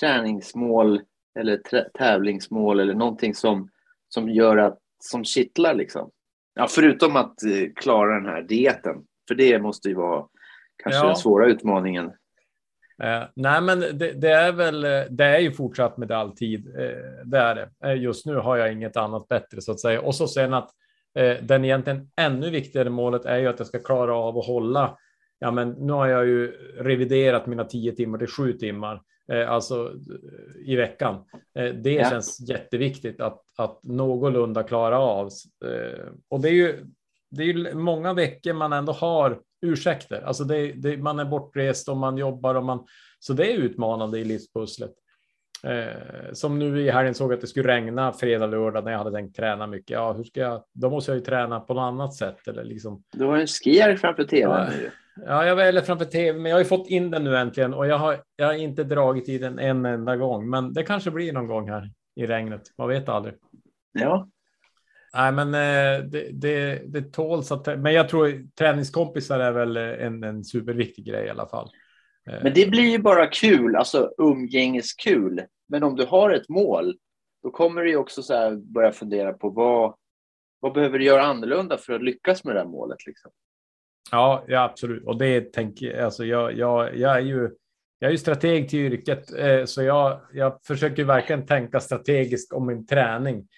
[0.00, 1.00] träningsmål
[1.38, 1.60] eller
[1.98, 3.68] tävlingsmål eller någonting som,
[4.08, 6.10] som gör att, som kittlar liksom?
[6.54, 8.96] Ja, förutom att eh, klara den här dieten,
[9.28, 10.26] för det måste ju vara
[10.82, 11.06] kanske ja.
[11.06, 12.06] den svåra utmaningen.
[13.02, 14.84] Eh, nej, men det, det, är väl.
[14.84, 16.66] Eh, det är ju fortsatt medaljtid.
[16.66, 17.70] Eh, det är det.
[17.84, 20.00] Eh, just nu har jag inget annat bättre så att säga.
[20.00, 20.70] Och så sen att
[21.18, 24.98] eh, den egentligen ännu viktigare målet är ju att jag ska klara av att hålla
[25.42, 29.02] ja, men nu har jag ju reviderat mina tio timmar till sju timmar,
[29.48, 29.92] alltså
[30.64, 31.14] i veckan.
[31.58, 32.10] Eh, det ja.
[32.10, 35.26] känns jätteviktigt att, att någorlunda klara av.
[35.64, 36.86] Eh, och det är ju,
[37.30, 40.22] det är ju många veckor man ändå har ursäkter.
[40.22, 42.86] Alltså det, det, man är bortrest och man jobbar och man,
[43.18, 44.92] så det är utmanande i livspusslet.
[45.64, 49.12] Eh, som nu i helgen såg att det skulle regna fredag, lördag när jag hade
[49.12, 49.90] tänkt träna mycket.
[49.90, 50.64] Ja, hur ska jag?
[50.72, 53.02] Då måste jag ju träna på något annat sätt eller liksom.
[53.12, 54.90] Du har en skier framför tv ja.
[55.16, 57.86] Ja, jag väljer framför tv, men jag har ju fått in den nu äntligen och
[57.86, 61.32] jag har, jag har inte dragit i den en enda gång, men det kanske blir
[61.32, 62.62] någon gång här i regnet.
[62.78, 63.34] Man vet aldrig.
[63.92, 64.28] Ja.
[65.14, 67.66] Nej, men eh, det, det, det tåls att.
[67.66, 71.70] Men jag tror träningskompisar är väl en, en superviktig grej i alla fall.
[72.24, 75.42] Men det blir ju bara kul, alltså umgängeskul.
[75.68, 76.96] Men om du har ett mål,
[77.42, 79.94] då kommer du också så börja fundera på vad,
[80.60, 83.06] vad behöver du göra annorlunda för att lyckas med det här målet?
[83.06, 83.30] Liksom?
[84.10, 85.04] Ja, ja, absolut.
[85.06, 87.50] Och det tänker alltså jag, jag, jag är ju
[88.02, 92.66] jag är ju strateg till yrket, eh, så jag, jag försöker verkligen tänka strategiskt om
[92.66, 93.48] min träning.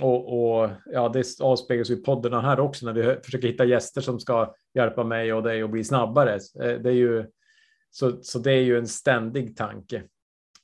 [0.00, 4.20] Och, och ja, det avspeglas i poddarna här också när vi försöker hitta gäster som
[4.20, 6.34] ska hjälpa mig och dig att bli snabbare.
[6.34, 7.26] Eh, det är ju,
[7.90, 10.02] så, så det är ju en ständig tanke.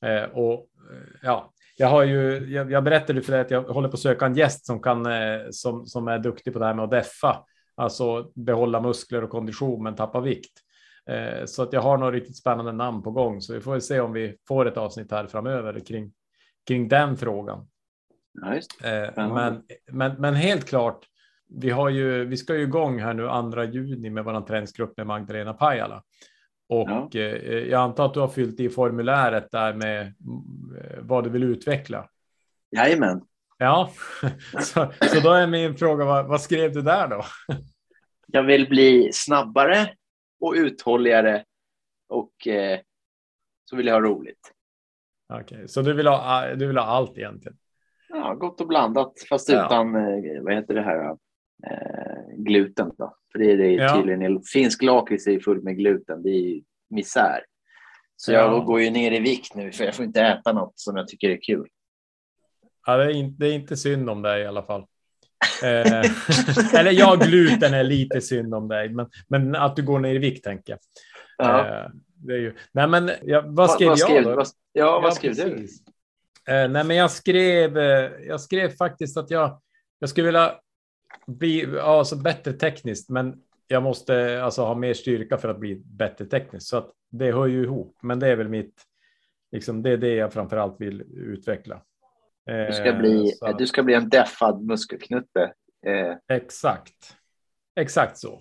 [0.06, 3.88] Eh, och eh, ja, jag har ju, jag, jag berättade för dig att jag håller
[3.88, 6.74] på att söka en gäst som kan, eh, som, som är duktig på det här
[6.74, 7.44] med att deffa,
[7.80, 10.52] alltså behålla muskler och kondition men tappa vikt.
[11.06, 14.00] Eh, så att jag har några riktigt spännande namn på gång, så vi får se
[14.00, 16.12] om vi får ett avsnitt här framöver kring,
[16.66, 17.68] kring den frågan.
[18.84, 21.06] Ja, men, men, men helt klart,
[21.48, 25.06] vi, har ju, vi ska ju igång här nu andra juni med vår träningsgrupp med
[25.06, 26.02] Magdalena Pajala.
[26.68, 27.20] Och ja.
[27.20, 31.42] Eh, jag antar att du har fyllt i formuläret där med eh, vad du vill
[31.42, 32.08] utveckla.
[32.76, 33.20] Jajamän.
[33.62, 33.90] Ja,
[34.60, 37.24] så, så då är min fråga, vad, vad skrev du där då?
[38.26, 39.90] Jag vill bli snabbare
[40.40, 41.44] och uthålligare
[42.08, 42.80] och eh,
[43.64, 44.52] så vill jag ha roligt.
[45.32, 45.68] Okej, okay.
[45.68, 47.58] så du vill, ha, du vill ha allt egentligen?
[48.08, 49.66] Ja, gott och blandat, fast ja.
[49.66, 51.10] utan, eh, vad heter det här,
[51.66, 53.14] eh, gluten då.
[53.32, 53.96] För det är det ja.
[53.96, 57.44] tydligen, finsk lakrits är full med gluten, det är misär.
[58.16, 58.58] Så jag ja.
[58.58, 61.30] går ju ner i vikt nu för jag får inte äta något som jag tycker
[61.30, 61.68] är kul.
[62.86, 64.80] Ja, det är inte, det är inte synd om dig i alla fall.
[65.62, 66.00] eh,
[66.80, 70.18] eller ja, gluten är lite synd om dig, men, men att du går ner i
[70.18, 70.80] vikt tänker jag.
[71.46, 71.58] Ja.
[71.58, 74.34] Eh, det är ju, nej, men ja, vad skrev, vad, jag då?
[74.34, 75.68] Vad, ja, vad skrev du?
[76.48, 79.60] Eh, nej, men jag skrev, eh, jag skrev faktiskt att jag,
[79.98, 80.54] jag skulle vilja
[81.26, 83.34] bli alltså bättre tekniskt, men
[83.66, 86.66] jag måste alltså ha mer styrka för att bli bättre tekniskt.
[86.66, 88.82] Så att det hör ju ihop, men det är väl mitt,
[89.52, 91.82] liksom det är det jag framför allt vill utveckla.
[92.46, 93.53] Du ska bli, så.
[93.53, 95.53] du ska bli en deffad muskelknutte.
[95.87, 96.37] Eh.
[96.37, 97.16] Exakt.
[97.81, 98.33] Exakt så.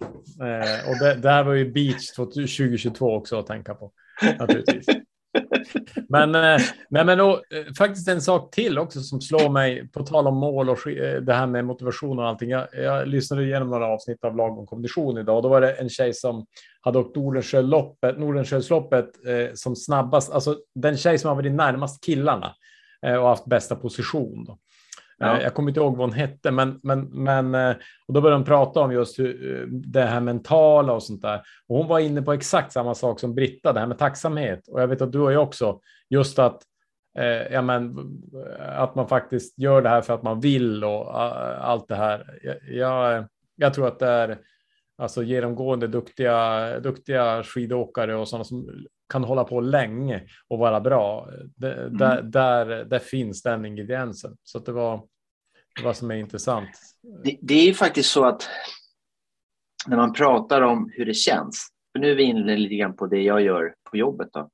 [0.42, 3.92] Eh, och det, det här var ju Beach 2022 också att tänka på.
[4.40, 4.86] Naturligtvis.
[6.10, 10.04] Men, eh, nej, men och, eh, faktiskt en sak till också som slår mig på
[10.04, 12.50] tal om mål och eh, det här med motivation och allting.
[12.50, 15.74] Jag, jag lyssnade igenom några avsnitt av lag om kondition idag och då var det
[15.74, 16.46] en tjej som
[16.82, 22.48] hade åkt Nordenskiöldsloppet, Nordenskiöldsloppet eh, som snabbast, alltså den tjej som har varit närmast killarna
[22.48, 22.52] eh,
[23.02, 24.46] och haft bästa position.
[24.46, 24.58] Då.
[25.20, 25.38] Ja.
[25.38, 27.76] Eh, jag kommer inte ihåg vad hon hette, men, men, men eh,
[28.08, 31.42] och då började de prata om just hur, eh, det här mentala och sånt där.
[31.68, 34.68] Och hon var inne på exakt samma sak som Britta, det här med tacksamhet.
[34.68, 36.62] Och jag vet att du och jag också, just att,
[37.20, 37.96] eh, ja, men,
[38.60, 41.22] att man faktiskt gör det här för att man vill och
[41.66, 42.40] allt det här.
[42.44, 44.38] Jag, jag, jag, tror att det är
[44.98, 51.30] alltså genomgående duktiga, duktiga skidåkare och sådana som kan hålla på länge och vara bra.
[51.56, 51.98] Det, mm.
[51.98, 54.38] där, där, där, finns den ingrediensen.
[54.43, 55.08] Så det var
[55.84, 56.69] vad som är intressant.
[57.24, 58.50] Det, det är faktiskt så att
[59.88, 63.08] när man pratar om hur det känns, för nu är vi inne lite grann på
[63.08, 64.30] det jag gör på jobbet.
[64.34, 64.50] Då.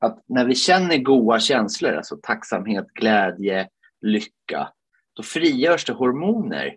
[0.00, 3.68] Att när vi känner goda känslor, alltså tacksamhet, glädje,
[4.00, 4.68] lycka,
[5.14, 6.76] då frigörs det hormoner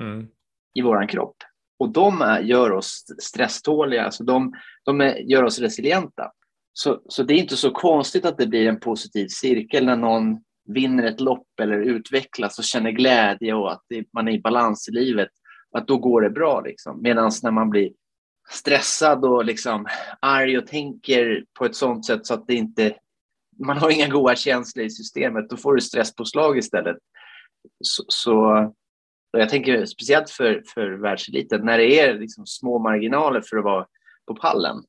[0.00, 0.28] mm.
[0.74, 1.36] i vår kropp.
[1.78, 6.32] Och de är, gör oss stresståliga, alltså de, de är, gör oss resilienta.
[6.78, 10.38] Så, så det är inte så konstigt att det blir en positiv cirkel när någon
[10.68, 14.88] vinner ett lopp eller utvecklas och känner glädje och att det, man är i balans
[14.88, 15.28] i livet.
[15.72, 16.60] Att då går det bra.
[16.60, 17.02] Liksom.
[17.02, 17.90] Medan när man blir
[18.50, 19.86] stressad och liksom
[20.20, 22.96] arg och tänker på ett sånt sätt så att det inte
[23.58, 26.96] man har inga goda känslor i systemet, då får du stresspåslag istället.
[27.84, 28.72] Så, så
[29.30, 33.86] jag tänker speciellt för, för världseliten, när det är liksom små marginaler för att vara
[34.26, 34.82] på pallen,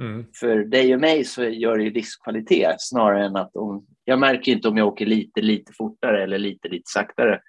[0.00, 0.26] Mm.
[0.40, 4.68] För dig och mig så gör det livskvalitet snarare än att om, jag märker inte
[4.68, 7.40] om jag åker lite, lite fortare eller lite, lite saktare.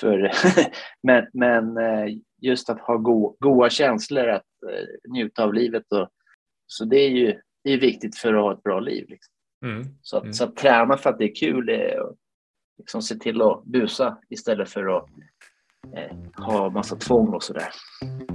[0.00, 0.30] För,
[1.02, 5.92] men, men eh, just att ha go goda känslor, att eh, njuta av livet.
[5.92, 6.08] Och,
[6.66, 9.06] så det är ju det är viktigt för att ha ett bra liv.
[9.08, 9.34] Liksom.
[9.64, 9.84] Mm.
[10.02, 10.32] Så, att, Mm.
[10.32, 12.16] så att träna för att det är kul är att
[12.78, 15.08] liksom se till att busa istället för att
[15.96, 17.68] eh, ha massa tvång och sådär.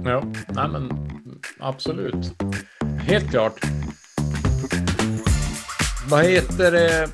[0.04, 0.90] Ja, nej men
[1.58, 2.42] absolut.
[3.06, 3.60] Helt klart.
[6.10, 7.08] Vad heter det?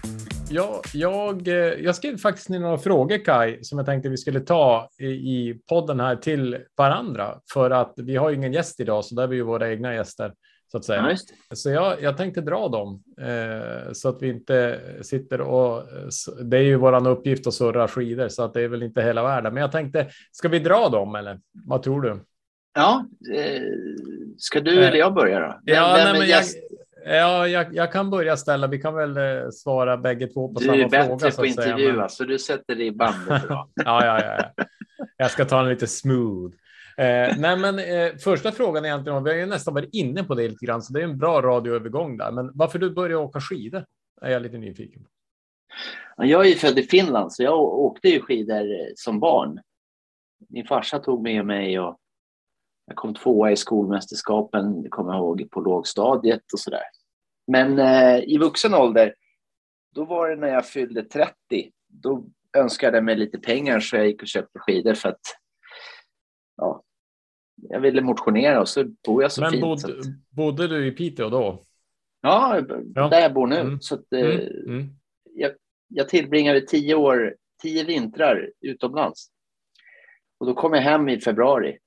[0.51, 4.41] Ja, jag, eh, jag skrev faktiskt ner några frågor, Kai, som jag tänkte vi skulle
[4.41, 7.39] ta i, podden här till varandra.
[7.53, 9.95] För att vi har ju ingen gäst idag, så där är vi ju våra egna
[9.95, 10.33] gäster,
[10.73, 11.17] så att säga.
[11.55, 15.83] Så jag, jag tänkte dra dem eh, så att vi inte sitter och...
[16.43, 19.23] Det är ju våran uppgift att surra skidor så att det är väl inte hela
[19.23, 19.55] världen.
[19.55, 22.21] Men jag tänkte, ska vi dra dem eller vad tror du?
[22.75, 23.05] Ja,
[23.35, 23.63] eh,
[24.39, 25.47] ska du Eh, eller jag börja då?
[25.67, 26.45] Vem, Ja, vem nej, är men jag,
[27.21, 28.67] ja jag, jag kan börja ställa.
[28.67, 31.19] Vi kan väl eh, svara bägge två på Du samma är bättre fråga.
[31.31, 33.69] så på att säga, intervjua, men- så du sätter bandet bra.
[33.85, 34.65] ja, ja, ja, ja.
[35.17, 36.55] Jag ska ta den lite smooth.
[36.97, 40.35] Eh, nej, men eh, första frågan är egentligen, vi har ju nästan varit inne på
[40.35, 42.33] det lite grann, så det är en bra radioövergång där.
[42.33, 43.85] Men varför du började åka skidor
[44.23, 45.09] är jag lite nyfiken på.
[46.17, 49.61] Ja, Jag är ju född i Finland, så jag åkte ju skidor som barn.
[50.49, 51.97] Min farsa tog med mig och
[52.91, 56.83] jag kom tvåa i skolmästerskapen, kommer jag ihåg, på lågstadiet och sådär.
[57.47, 59.15] Men eh, i vuxen ålder,
[59.95, 61.35] då var det när jag fyllde 30.
[61.89, 62.25] Då
[62.57, 65.21] önskade jag mig lite pengar så jag gick och köpte skidor för att
[66.57, 66.83] ja,
[67.57, 69.63] jag ville motionera och så bor jag så Men fint.
[69.63, 71.63] bod, så att, bodde du i Piteå då?
[72.21, 72.61] ja,
[72.95, 73.09] Ja.
[73.09, 73.57] där jag bor nu.
[73.61, 73.81] Mm.
[73.81, 74.89] Så att, eh, Mm, mm.
[75.35, 75.53] jag,
[75.89, 79.29] jag tillbringade tio år, tio vintrar utomlands.
[80.39, 81.79] Och då kom jag hem i februari.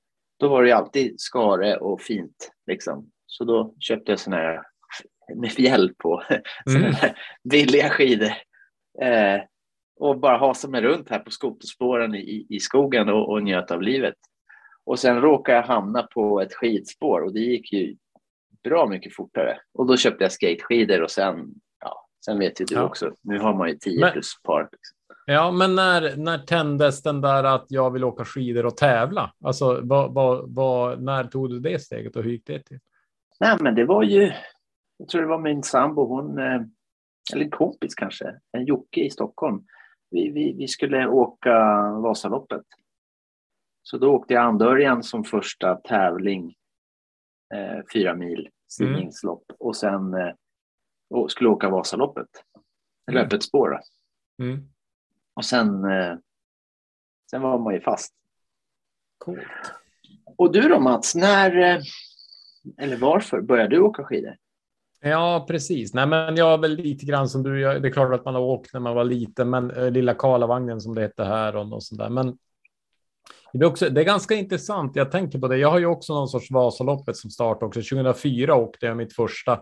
[0.44, 2.52] Då var det ju alltid skare och fint.
[2.68, 3.10] Liksom.
[3.26, 4.62] Så då köpte jag såna här
[5.36, 6.24] med fjäll på,
[6.76, 6.94] Mm.
[7.52, 8.28] billiga skidor.
[9.02, 9.42] Eh,
[10.00, 13.82] och bara hasa mig runt här på skoterspåren i, i skogen och, och njöt av
[13.82, 14.16] livet.
[14.86, 17.96] Och sen råkade jag hamna på ett skidspår och det gick ju
[18.64, 19.58] bra mycket fortare.
[19.74, 21.48] Och då köpte jag skateskidor och sen,
[21.80, 22.84] ja, sen vet ju du Ja.
[22.84, 24.70] också, nu har man ju 10 Men- plus par.
[24.72, 24.98] Liksom.
[25.26, 29.34] Ja, men när, när tändes den där att jag vill åka skidor och tävla?
[29.44, 32.80] Alltså, vad, vad, vad, när tog du det steget och hur gick det till?
[33.40, 34.32] Nej, men det var ju,
[34.98, 36.62] jag tror det var min sambo, hon, eh,
[37.34, 39.66] eller en kompis kanske, en Jocke i Stockholm.
[40.10, 41.60] Vi, vi, vi skulle åka
[42.04, 42.66] Vasaloppet.
[43.84, 46.56] Så då åkte jag Andörjan som första tävling,
[47.54, 50.34] eh, fyra mil simningslopp och sen eh,
[51.10, 52.30] och skulle åka Vasaloppet.
[53.12, 53.26] Mm.
[53.26, 53.80] öppet spår.
[54.40, 54.73] Mm.
[55.34, 56.16] Och sen, eh,
[57.30, 58.14] sen var man ju fast.
[59.18, 59.42] Coolt.
[60.38, 61.82] Och du då Mats, när, eh,
[62.78, 64.36] eller varför började du åka skidor?
[65.02, 65.94] Ja, precis.
[65.94, 67.62] Nej, men jag är väl lite grann som du.
[67.62, 70.14] Jag, det är klart att man har åkt när man var liten, men eh, lilla
[70.14, 72.10] Karlavagnen som det hette här och, och sånt där.
[72.10, 72.38] Men
[73.54, 74.96] det är, också, det är ganska intressant.
[74.96, 75.58] Jag tänker på det.
[75.58, 77.82] Jag har ju också någon sorts Vasaloppet som start också.
[77.82, 79.60] 2004 åkte jag mitt första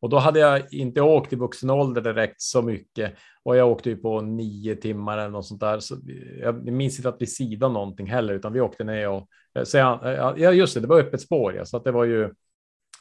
[0.00, 3.90] och då hade jag inte åkt i vuxen ålder direkt så mycket och jag åkte
[3.90, 5.80] ju på nio timmar eller något sånt där.
[5.80, 5.96] Så
[6.40, 9.76] jag minns inte att vi sidade någonting heller, utan vi åkte ner och eh, så
[9.76, 12.30] jag, eh, ja, just det, det var öppet spår, ja, så att det var ju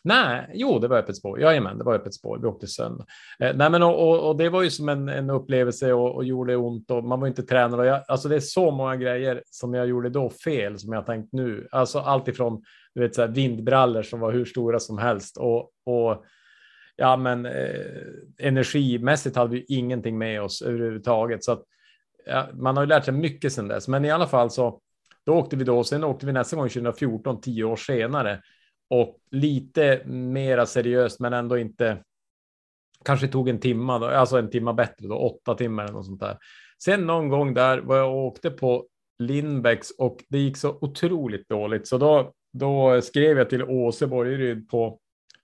[0.04, 1.40] Nej, jo, det var öppet spår.
[1.40, 2.40] Jajamän, det var öppet spår.
[2.42, 3.06] Vi åkte sönder.
[3.40, 6.24] Eh, nej, men och, och, och det var ju som en, en upplevelse och, och
[6.24, 7.80] gjorde ont och man var inte tränad.
[7.80, 11.06] Och jag, alltså det är så många grejer som jag gjorde då fel som jag
[11.06, 11.68] tänkt nu.
[11.72, 12.64] Alltså allt ifrån
[12.96, 16.26] du vet, så här, vindbrallor som var hur stora som helst och, och
[16.98, 18.02] ja, men eh,
[18.38, 21.44] energimässigt hade vi ingenting med oss överhuvudtaget.
[21.44, 21.64] Så att,
[22.26, 23.88] ja, man har ju lärt sig mycket sedan dess.
[23.88, 24.82] Men i alla fall så
[25.26, 25.84] då åkte vi då.
[25.84, 28.42] Sen åkte vi nästa gång 2014, tio år senare
[28.90, 32.04] och lite mera seriöst, men ändå inte.
[33.06, 36.20] Kanske tog en timma, då, alltså en timma bättre då, åtta timmar eller något sånt
[36.20, 36.38] där.
[36.84, 38.88] Sen någon gång där var jag och åkte på
[39.20, 44.70] Lindbäcks och det gick så otroligt dåligt, så då, då skrev jag till Åse Borgeryd
[44.70, 45.00] på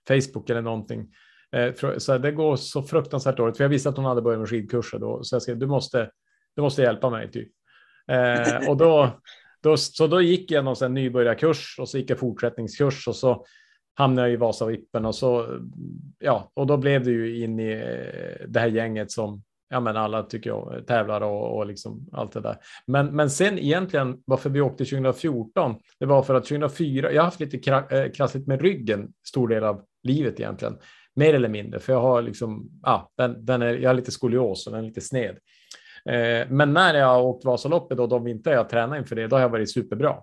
[0.08, 1.08] Facebook eller någonting.
[1.54, 4.48] Eh, så det går så fruktansvärt dåligt, för jag visste att hon hade börjat med
[4.48, 6.10] skidkurser då, så jag skrev du måste,
[6.56, 7.48] du måste hjälpa mig typ.
[8.08, 9.10] Eh, och då,
[9.62, 13.44] då, så då gick jag någon sån nybörjarkurs och så gick jag fortsättningskurs och så
[13.94, 15.60] hamnade jag i Vasavippen och så
[16.18, 19.96] ja, och då blev det ju in i eh, det här gänget som ja, men
[19.96, 22.56] alla tycker jag tävlar och, och liksom allt det där.
[22.86, 27.24] Men, men sen egentligen varför vi åkte 2014, det var för att 2004, jag har
[27.24, 30.76] haft lite kra, eh, krassligt med ryggen stor del av livet egentligen,
[31.16, 34.66] mer eller mindre, för jag har liksom, ja, den, den är, jag har lite skolios
[34.66, 35.38] och den är lite sned.
[36.10, 39.36] Eh, men när jag har åkt Vasaloppet och de vintrar jag tränat inför det, då
[39.36, 40.16] har jag varit superbra.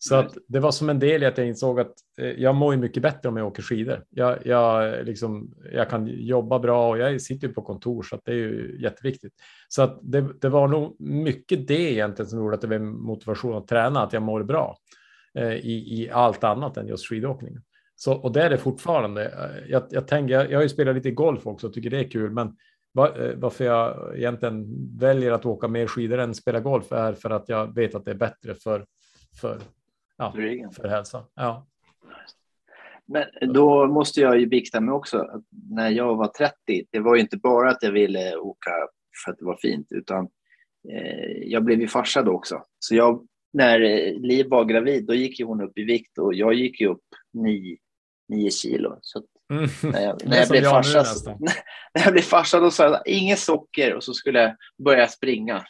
[0.00, 0.26] Så Mm.
[0.26, 3.02] att det var som en del i att jag insåg att eh, jag mår mycket
[3.02, 4.04] bättre om jag åker skidor.
[4.10, 8.24] Jag, jag, liksom, jag kan jobba bra och jag sitter ju på kontor så att
[8.24, 9.32] det är ju jätteviktigt.
[9.68, 13.56] Så att det, det var nog mycket det egentligen som gjorde att det var motivation
[13.56, 14.76] att träna, att jag mår bra.
[15.34, 17.56] eh, i, i allt annat än just skidåkning.
[18.00, 19.24] Så, och det är det fortfarande.
[19.24, 21.98] Eh, jag, jag, tänker, jag, jag har ju spelat lite golf också och tycker det
[21.98, 22.56] är kul, men
[22.92, 24.66] var, eh, varför jag egentligen
[24.98, 28.10] väljer att åka mer skidor än spela golf är för att jag vet att det
[28.10, 28.86] är bättre för,
[29.40, 29.58] för,
[30.16, 30.32] ja,
[30.76, 31.24] för hälsan.
[31.34, 31.66] Ja.
[33.06, 35.42] Men då måste jag ju bikta mig också.
[35.70, 36.54] När jag var 30,
[36.90, 38.70] det var ju inte bara att jag ville åka
[39.24, 40.28] för att det var fint, utan
[40.90, 42.62] eh, jag blev ju farsa då också.
[42.78, 43.78] Så jag, när
[44.18, 47.04] Liv var gravid, då gick ju hon upp i vikt och jag gick ju upp
[47.32, 47.76] nio,
[48.28, 48.98] nio kilo.
[49.02, 49.68] Så mm.
[49.82, 51.30] när jag, när jag blev farsa, så,
[51.94, 55.64] när jag blev farsa då sa jag inget socker och så skulle jag börja springa.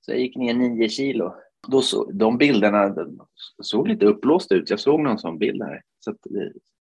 [0.00, 1.34] Så jag gick ner nio kilo.
[1.68, 2.94] Då så, de bilderna
[3.62, 4.70] såg lite uppblåsta ut.
[4.70, 5.82] Jag såg någon sån bild här.
[5.98, 6.14] Så,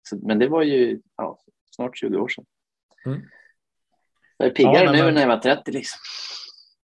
[0.09, 1.39] så men det var ju ja,
[1.75, 2.45] snart 20 år sedan.
[3.05, 3.21] Mm.
[4.37, 5.13] Jag är piggare ja, nu men...
[5.13, 5.99] när jag var 30 liksom.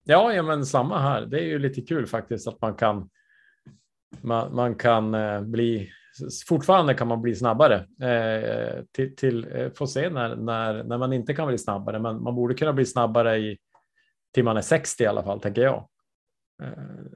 [0.04, 1.26] Ja, ja, men samma här.
[1.26, 3.10] Det är ju lite kul faktiskt att man kan.
[4.22, 5.92] Man, man kan eh, bli
[6.48, 11.14] fortfarande kan man bli snabbare eh, till, till eh, få se när, när, när man
[11.14, 13.58] inte kan bli snabbare, men man borde kunna bli snabbare i
[14.34, 15.90] till man är 60 i alla fall, tänker jag.
[16.64, 16.70] Eh,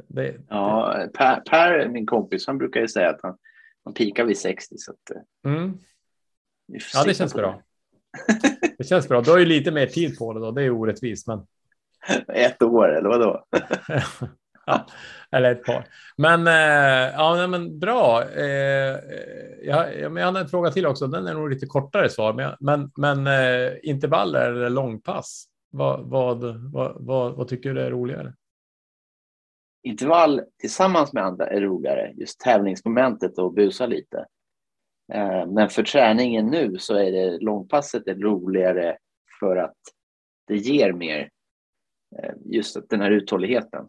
[0.08, 1.18] det, ja, det...
[1.18, 3.38] Per, per, min kompis, han brukar ju säga att han,
[3.84, 4.76] han pikar vid 60.
[4.78, 5.78] Så att, eh, mm.
[6.94, 7.62] Ja, det känns bra.
[8.78, 9.22] Det känns bra.
[9.22, 10.52] Du har ju lite mer tid på det då.
[10.52, 11.46] Det är orättvist, men.
[12.28, 13.46] Ett år eller vad då?
[14.66, 14.86] ja,
[15.32, 15.88] eller ett par.
[16.18, 18.24] Men, eh, ja, men bra.
[18.24, 19.00] Eh, eh
[19.64, 21.08] jag, jag hade en fråga till också.
[21.08, 25.46] Den är nog lite kortare svar, men, men, men eh, intervaller eller långpass.
[25.72, 28.34] Vad, vad, vad, vad, vad tycker du är roligare?
[29.84, 34.26] intervall tillsammans med andra är roligare, just tävlingsmomentet och busa lite.
[35.14, 38.98] Eh, men för träningen nu så är det långpasset är roligare
[39.40, 39.78] för att
[40.48, 41.30] det ger mer
[42.18, 43.88] eh, just den här uthålligheten.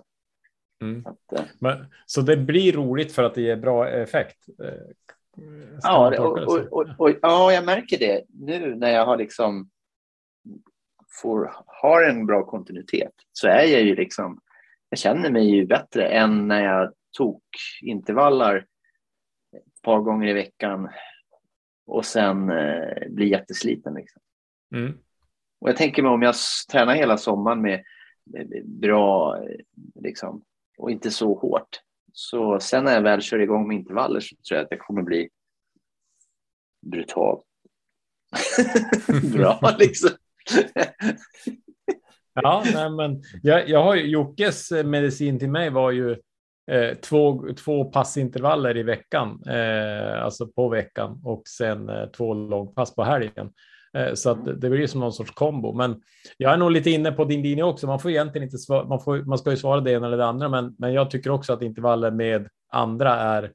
[0.83, 1.07] Mm.
[1.07, 4.39] Att, eh, Men, så det blir roligt för att det ger bra effekt?
[5.83, 9.71] ja, och, och, och, och, ja, jag märker det nu när jag har liksom
[11.23, 14.41] får, har en bra kontinuitet så är jag ju liksom
[14.95, 17.43] jag känner mig ju bättre än när jag tog
[17.83, 18.57] intervaller
[19.57, 20.89] ett par gånger i veckan
[21.87, 23.95] och sen eh, blir jättesliten.
[23.95, 24.23] Liksom.
[24.75, 24.99] Mm.
[25.61, 26.35] Och jag tänker mig om jag
[26.73, 27.85] tränar hela sommaren med,
[28.25, 29.39] med bra
[29.95, 30.45] liksom,
[30.85, 31.81] och inte så hårt.
[32.13, 35.03] Så sen när jag väl kör igång med intervaller så tror jag att jag kommer
[35.03, 35.29] bli
[36.87, 37.41] brutal.
[39.33, 40.11] Bra liksom.
[42.43, 46.11] Ja, nej, men jag, jag har ju, Jockes eh, medicin till mig var ju
[46.71, 52.95] eh, två, två passintervaller i veckan, eh, alltså på veckan och sen eh, två långpass
[52.95, 53.53] på helgen.
[53.97, 55.73] Eh, så att det blir som någon sorts kombo.
[55.73, 56.03] Men
[56.37, 57.87] jag är nog lite inne på din linje också.
[57.87, 60.27] Man får egentligen inte svara, man, får, man ska ju svara det ena eller det
[60.27, 63.53] andra, men, men jag tycker också att intervaller med andra är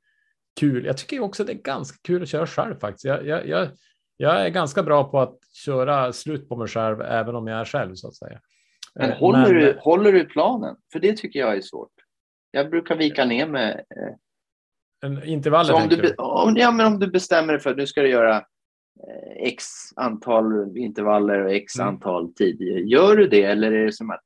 [0.60, 0.86] kul.
[0.86, 3.06] Jag tycker också att det är ganska kul att köra själv faktiskt.
[3.06, 3.68] Jag, jag, jag,
[4.18, 7.66] jag är ganska bra på att köra slut på mig själv, även om jag är
[7.66, 8.40] själv så att säga.
[8.96, 9.54] Men, eh, håller, men...
[9.54, 10.76] Du, håller du planen?
[10.92, 11.92] För det tycker jag är svårt.
[12.52, 13.72] Jag brukar vika ner med...
[13.72, 15.30] Eh...
[15.30, 18.10] Intervaller, om du, om, ja, men om du bestämmer dig för att nu ska du
[18.10, 18.46] göra
[19.36, 21.88] x antal intervaller och x mm.
[21.88, 22.62] antal tid.
[22.88, 24.22] Gör du det eller är det som att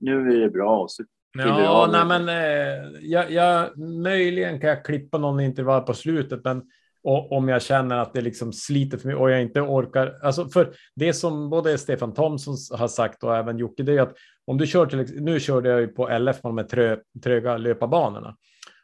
[0.00, 1.04] nu är det bra och så
[1.38, 6.62] Ja, nej, men eh, jag, jag, möjligen kan jag klippa någon intervall på slutet, men
[7.02, 10.18] och om jag känner att det liksom sliter för mig och jag inte orkar.
[10.22, 14.14] Alltså för det som både Stefan Thomsson har sagt och även Jocke, det är att
[14.46, 18.36] om du kör till nu körde jag ju på LF med de trö, tröga löparbanorna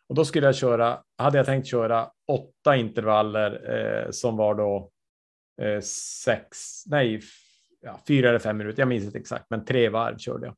[0.09, 0.99] och då skulle jag köra.
[1.18, 4.90] Hade jag tänkt köra åtta intervaller eh, som var då
[5.62, 5.81] eh,
[6.25, 7.21] sex, nej,
[7.83, 8.81] ja, fyra eller fem minuter.
[8.83, 10.55] Jag minns inte exakt, men tre varv körde jag.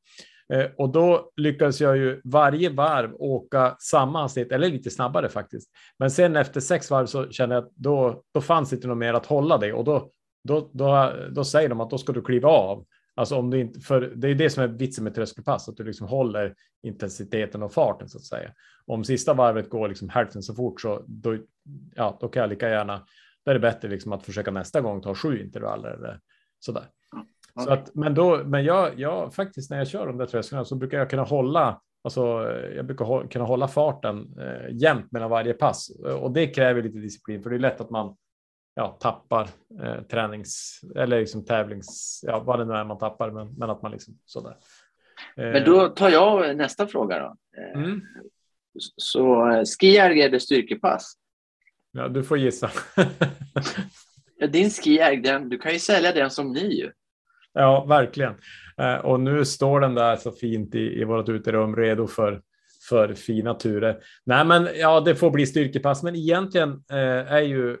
[0.53, 5.69] Eh, och då lyckades jag ju varje varv åka samma hastighet, eller lite snabbare faktiskt.
[5.99, 8.97] Men sen efter sex varv så kände jag att då, då fanns det inte något
[8.97, 10.11] mer att hålla det och då,
[10.43, 12.85] då, då, då säger de att då ska du kliva av.
[13.15, 15.83] Alltså om du inte, för det är det som är vitsen med tröskelpass, att du
[15.83, 18.51] liksom håller intensiteten och farten så att säga.
[18.85, 21.37] Om sista varvet går liksom hälften så fort så då,
[21.95, 23.05] ja, då kan jag lika gärna.
[23.45, 26.19] Då är det bättre liksom att försöka nästa gång ta sju intervaller eller
[26.59, 26.85] så där.
[27.63, 30.75] Så att, men då, men jag, jag faktiskt när jag kör de där trösklarna så
[30.75, 32.21] brukar jag kunna hålla, alltså
[32.75, 35.89] jag brukar hå, kunna hålla farten eh, jämnt mellan varje pass
[36.21, 38.15] och det kräver lite disciplin för det är lätt att man
[38.75, 39.49] ja, tappar
[39.83, 43.81] eh, tränings eller liksom tävlings, ja, vad det nu är man tappar, men, men att
[43.81, 44.55] man liksom sådär.
[45.37, 47.35] Eh, men då tar jag nästa fråga då.
[47.61, 48.01] Eh, mm.
[48.97, 51.13] Så eh, skijärg eller styrkepass?
[51.91, 52.71] Ja, du får gissa.
[54.49, 56.89] Din skijärg, du kan ju sälja den som ny.
[57.53, 58.33] Ja, verkligen.
[58.77, 62.41] Eh, och nu står den där så fint i, i vårt uterum redo för,
[62.89, 63.97] för fina turer.
[64.25, 67.77] Nej, men ja, det får bli styrkepass, men egentligen eh, är ju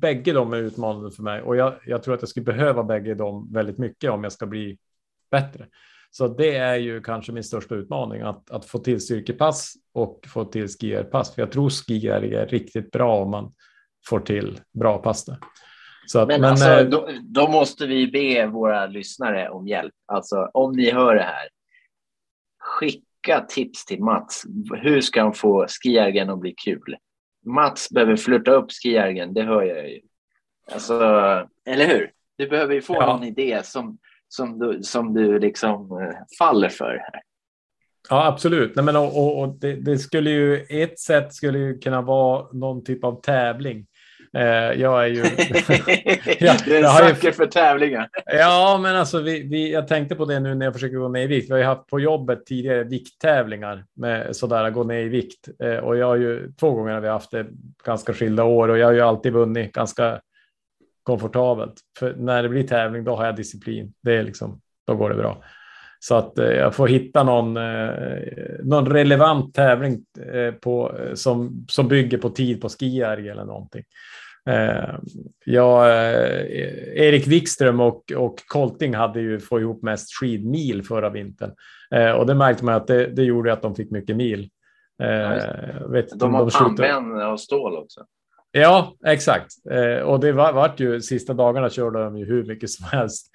[0.00, 3.14] bägge de är utmanande för mig och jag, jag tror att jag skulle behöva bägge
[3.14, 4.78] dem väldigt mycket om jag ska bli
[5.30, 5.66] bättre.
[6.10, 10.44] Så det är ju kanske min största utmaning att, att få till styrkepass och få
[10.44, 11.34] till skierpass.
[11.34, 13.52] För jag tror skier är riktigt bra om man
[14.08, 15.24] får till bra pass.
[15.24, 15.38] Där.
[16.14, 19.94] Att, men, men alltså, då, då, måste vi be våra lyssnare om hjälp.
[20.06, 21.48] Alltså om ni hör det här.
[22.58, 24.44] Skicka tips till Mats.
[24.82, 26.96] Hur ska han få skijärgen att bli kul?
[27.46, 30.00] Mats behöver flytta upp skijärgen, det hör jag ju.
[30.72, 30.94] Alltså,
[31.66, 32.10] eller hur?
[32.38, 33.06] Du behöver ju få ja.
[33.06, 33.98] någon idé som,
[34.30, 36.90] som, du, som du liksom eh, faller för.
[36.90, 37.20] Här.
[38.08, 38.76] Ja, absolut.
[38.76, 42.46] Nej, men, och, och, och det, det, skulle ju, ett sätt skulle ju kunna vara
[42.52, 43.86] någon typ av tävling.
[44.36, 45.16] Eh, jag är ju...
[46.46, 48.08] jag, du är en sucker för tävlingar.
[48.26, 51.22] ja, men alltså vi, vi, jag tänkte på det nu när jag försöker gå ner
[51.22, 51.48] i vikt.
[51.48, 55.48] Vi har ju haft på jobbet tidigare vikttävlingar med sådär gå ner i vikt.
[55.62, 57.46] Eh, och jag har ju två gånger har vi haft det
[57.84, 60.20] ganska skilda år och jag har ju alltid vunnit ganska
[61.10, 61.74] komfortabelt.
[61.98, 63.92] För när det blir tävling, då har jag disciplin.
[64.02, 65.42] Det är liksom, då går det bra.
[65.98, 68.18] Så att eh, jag får hitta någon, eh,
[68.62, 73.84] någon relevant tävling eh, på, som, som bygger på tid på skijärg eller någonting.
[75.44, 75.88] Ja,
[76.94, 81.50] Erik Wikström och, och Kolting hade ju fått ihop mest skidmil förra vintern
[82.16, 84.50] och det märkte man att det, det gjorde att de fick mycket mil.
[84.98, 85.40] Ja,
[85.88, 88.00] vet, de har pannben av stål också.
[88.52, 89.52] Ja, exakt.
[89.70, 93.26] Eh, och det var, vart ju sista dagarna körde de ju hur mycket som helst.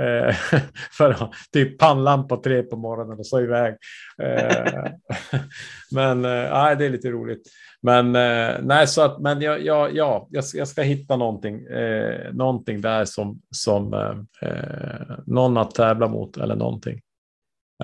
[0.00, 0.34] Eh,
[0.92, 1.16] för
[1.52, 3.76] typ pannlampa tre på morgonen och så iväg.
[4.22, 4.84] Eh,
[5.92, 7.42] men eh, det är lite roligt.
[7.82, 12.32] Men eh, nej, så att, men ja, ja, ja jag, jag ska hitta någonting, eh,
[12.32, 17.00] någonting där som, som eh, eh någon att tävla mot eller någonting.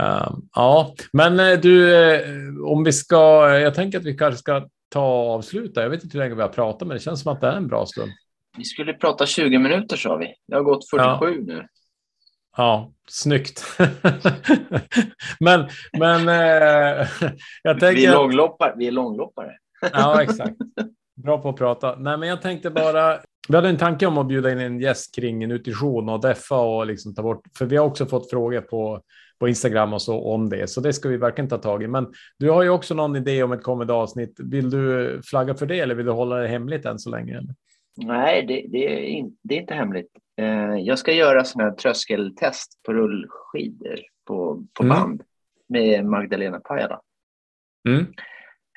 [0.01, 1.95] Um, ja, men du,
[2.65, 5.83] om vi ska, jag tänker att vi kanske ska ta och avsluta.
[5.83, 7.57] Jag vet inte hur länge vi har pratat, men det känns som att det är
[7.57, 8.13] en bra stund.
[8.57, 10.35] Vi skulle prata 20 minuter sa vi.
[10.49, 11.55] Det har gått 47 ja.
[11.55, 11.67] nu.
[12.57, 13.65] Ja, snyggt.
[15.41, 15.69] men
[15.99, 17.09] men eh,
[17.63, 17.95] jag tänker...
[17.95, 18.75] Vi är, långloppare.
[18.77, 19.53] Vi är långloppare.
[19.93, 20.57] ja, exakt.
[21.17, 21.97] Bra på att prata.
[21.97, 23.21] Nej, men jag tänkte bara.
[23.49, 26.87] Vi hade en tanke om att bjuda in en gäst kring nutrition och deffa och
[26.87, 29.01] liksom ta bort, för vi har också fått frågor på
[29.45, 31.89] på Instagram och så om det, så det ska vi verkligen ta tag i.
[31.89, 34.41] Men du har ju också någon idé om ett kommande avsnitt.
[34.41, 37.39] Vill du flagga för det eller vill du hålla det hemligt än så länge?
[37.39, 37.55] Eller?
[37.97, 40.11] Nej, det, det, är, in, det är inte hemligt.
[40.37, 44.97] Eh, jag ska göra sådana här tröskeltest på rullskidor på, på mm.
[44.97, 45.23] band
[45.69, 47.01] med Magdalena Pajala.
[47.89, 48.07] Mm.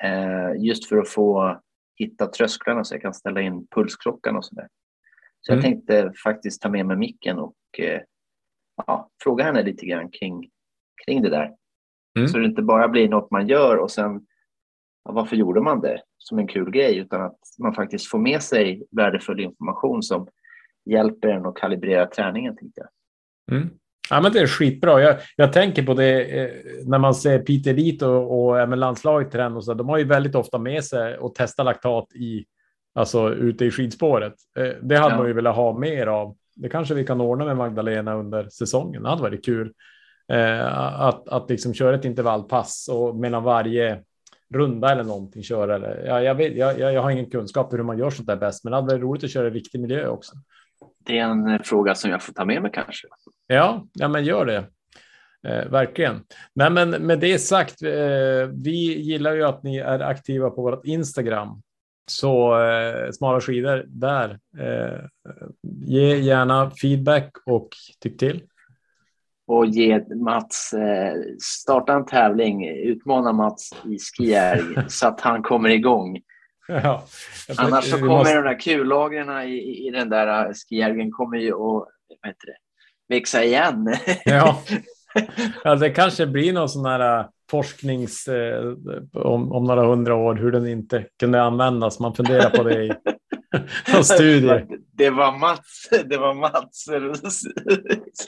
[0.02, 1.60] Eh, just för att få
[1.96, 4.68] hitta trösklarna så jag kan ställa in pulsklockan och sådär.
[5.40, 5.64] Så mm.
[5.64, 8.00] jag tänkte faktiskt ta med mig micken och eh,
[8.86, 10.50] ja, fråga henne lite grann kring,
[11.06, 11.50] kring det där.
[12.16, 12.28] Mm.
[12.28, 14.20] Så det inte bara blir något man gör och sen
[15.04, 18.42] ja, varför gjorde man det som en kul grej utan att man faktiskt får med
[18.42, 20.28] sig värdefull information som
[20.90, 22.56] hjälper en att kalibrera träningen.
[22.56, 23.56] Tycker jag.
[23.56, 23.70] Mm.
[24.10, 25.02] Ja, men det är skitbra.
[25.02, 26.50] Jag, jag tänker på det eh,
[26.84, 29.74] när man ser Peter Lit och, och även landslaget tränar och så.
[29.74, 32.44] De har ju väldigt ofta med sig och testa laktat i,
[32.94, 34.34] alltså ute i skidspåret.
[34.58, 35.18] Eh, det hade ja.
[35.18, 36.36] man ju velat ha mer av.
[36.56, 39.02] Det kanske vi kan ordna med Magdalena under säsongen.
[39.02, 39.72] Det hade varit kul
[40.32, 44.02] eh, att, att liksom köra ett intervallpass och mellan varje
[44.54, 45.74] runda eller någonting köra.
[45.74, 48.64] Eller, ja, jag, vet, jag, jag har ingen kunskap hur man gör sånt där bäst,
[48.64, 50.32] men det hade varit roligt att köra i riktig miljö också.
[51.06, 53.06] Det är en eh, fråga som jag får ta med mig kanske.
[53.46, 54.64] Ja, ja men gör det.
[55.46, 56.20] Eh, verkligen.
[56.54, 60.84] Nej, men med det sagt, eh, vi gillar ju att ni är aktiva på vårt
[60.84, 61.62] Instagram.
[62.10, 64.38] Så eh, smala skidor där.
[64.58, 65.00] Eh,
[65.62, 67.68] ge gärna feedback och
[68.00, 68.42] tyck till
[69.48, 75.68] och ge Mats, eh, starta en tävling, utmana Mats i skijärg så att han kommer
[75.68, 76.20] igång.
[76.68, 77.04] Ja,
[77.56, 78.34] Annars så kommer måste...
[78.34, 81.88] de där kullagren i, i den där skijärgen kommer ju att
[82.22, 82.56] det,
[83.14, 83.94] växa igen.
[84.24, 84.62] Ja.
[85.64, 88.74] ja, det kanske blir någon sån här äh, forsknings eh,
[89.12, 92.00] om, om några hundra år hur den inte kunde användas.
[92.00, 92.92] Man funderar på det i
[94.02, 94.66] studier.
[94.92, 96.86] Det var Mats, det var Mats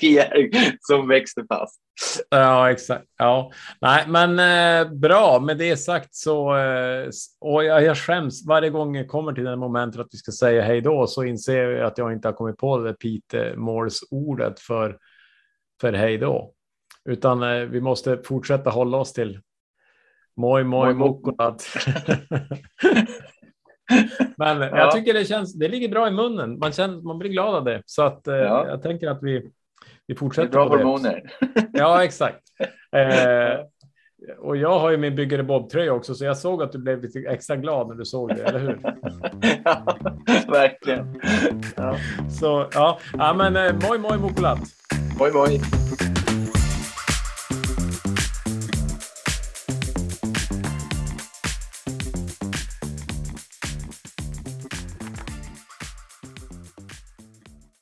[0.00, 0.50] Skijärg
[0.80, 1.80] som växte fast.
[2.30, 3.04] Ja, exakt.
[3.18, 5.40] Ja, nej, men eh, bra.
[5.40, 7.08] Med det sagt så eh,
[7.40, 10.62] och jag, jag skäms varje gång jag kommer till det momentet att vi ska säga
[10.62, 14.60] hej då så inser jag att jag inte har kommit på det Pete Måls ordet
[14.60, 14.98] för
[15.80, 16.52] för hej då,
[17.04, 19.40] utan eh, vi måste fortsätta hålla oss till
[20.36, 21.66] Moi moi mokkolat.
[24.36, 24.76] Men ja.
[24.76, 26.58] jag tycker det känns, det ligger bra i munnen.
[26.58, 27.82] Man, känner, man blir glad av det.
[27.86, 28.66] Så att, eh, ja.
[28.68, 29.50] jag tänker att vi,
[30.06, 30.48] vi fortsätter.
[30.48, 31.22] Det är bra hormoner.
[31.72, 32.42] ja, exakt.
[32.92, 33.60] Eh,
[34.38, 37.18] och jag har ju min byggare Bob-tröja också, så jag såg att du blev lite
[37.18, 38.78] extra glad när du såg det, eller hur?
[39.64, 39.96] ja,
[40.48, 41.20] verkligen.
[41.76, 41.96] Ja.
[42.30, 44.58] Så ja, ja men eh, moi moi mokulat.
[45.18, 45.60] Moi moi.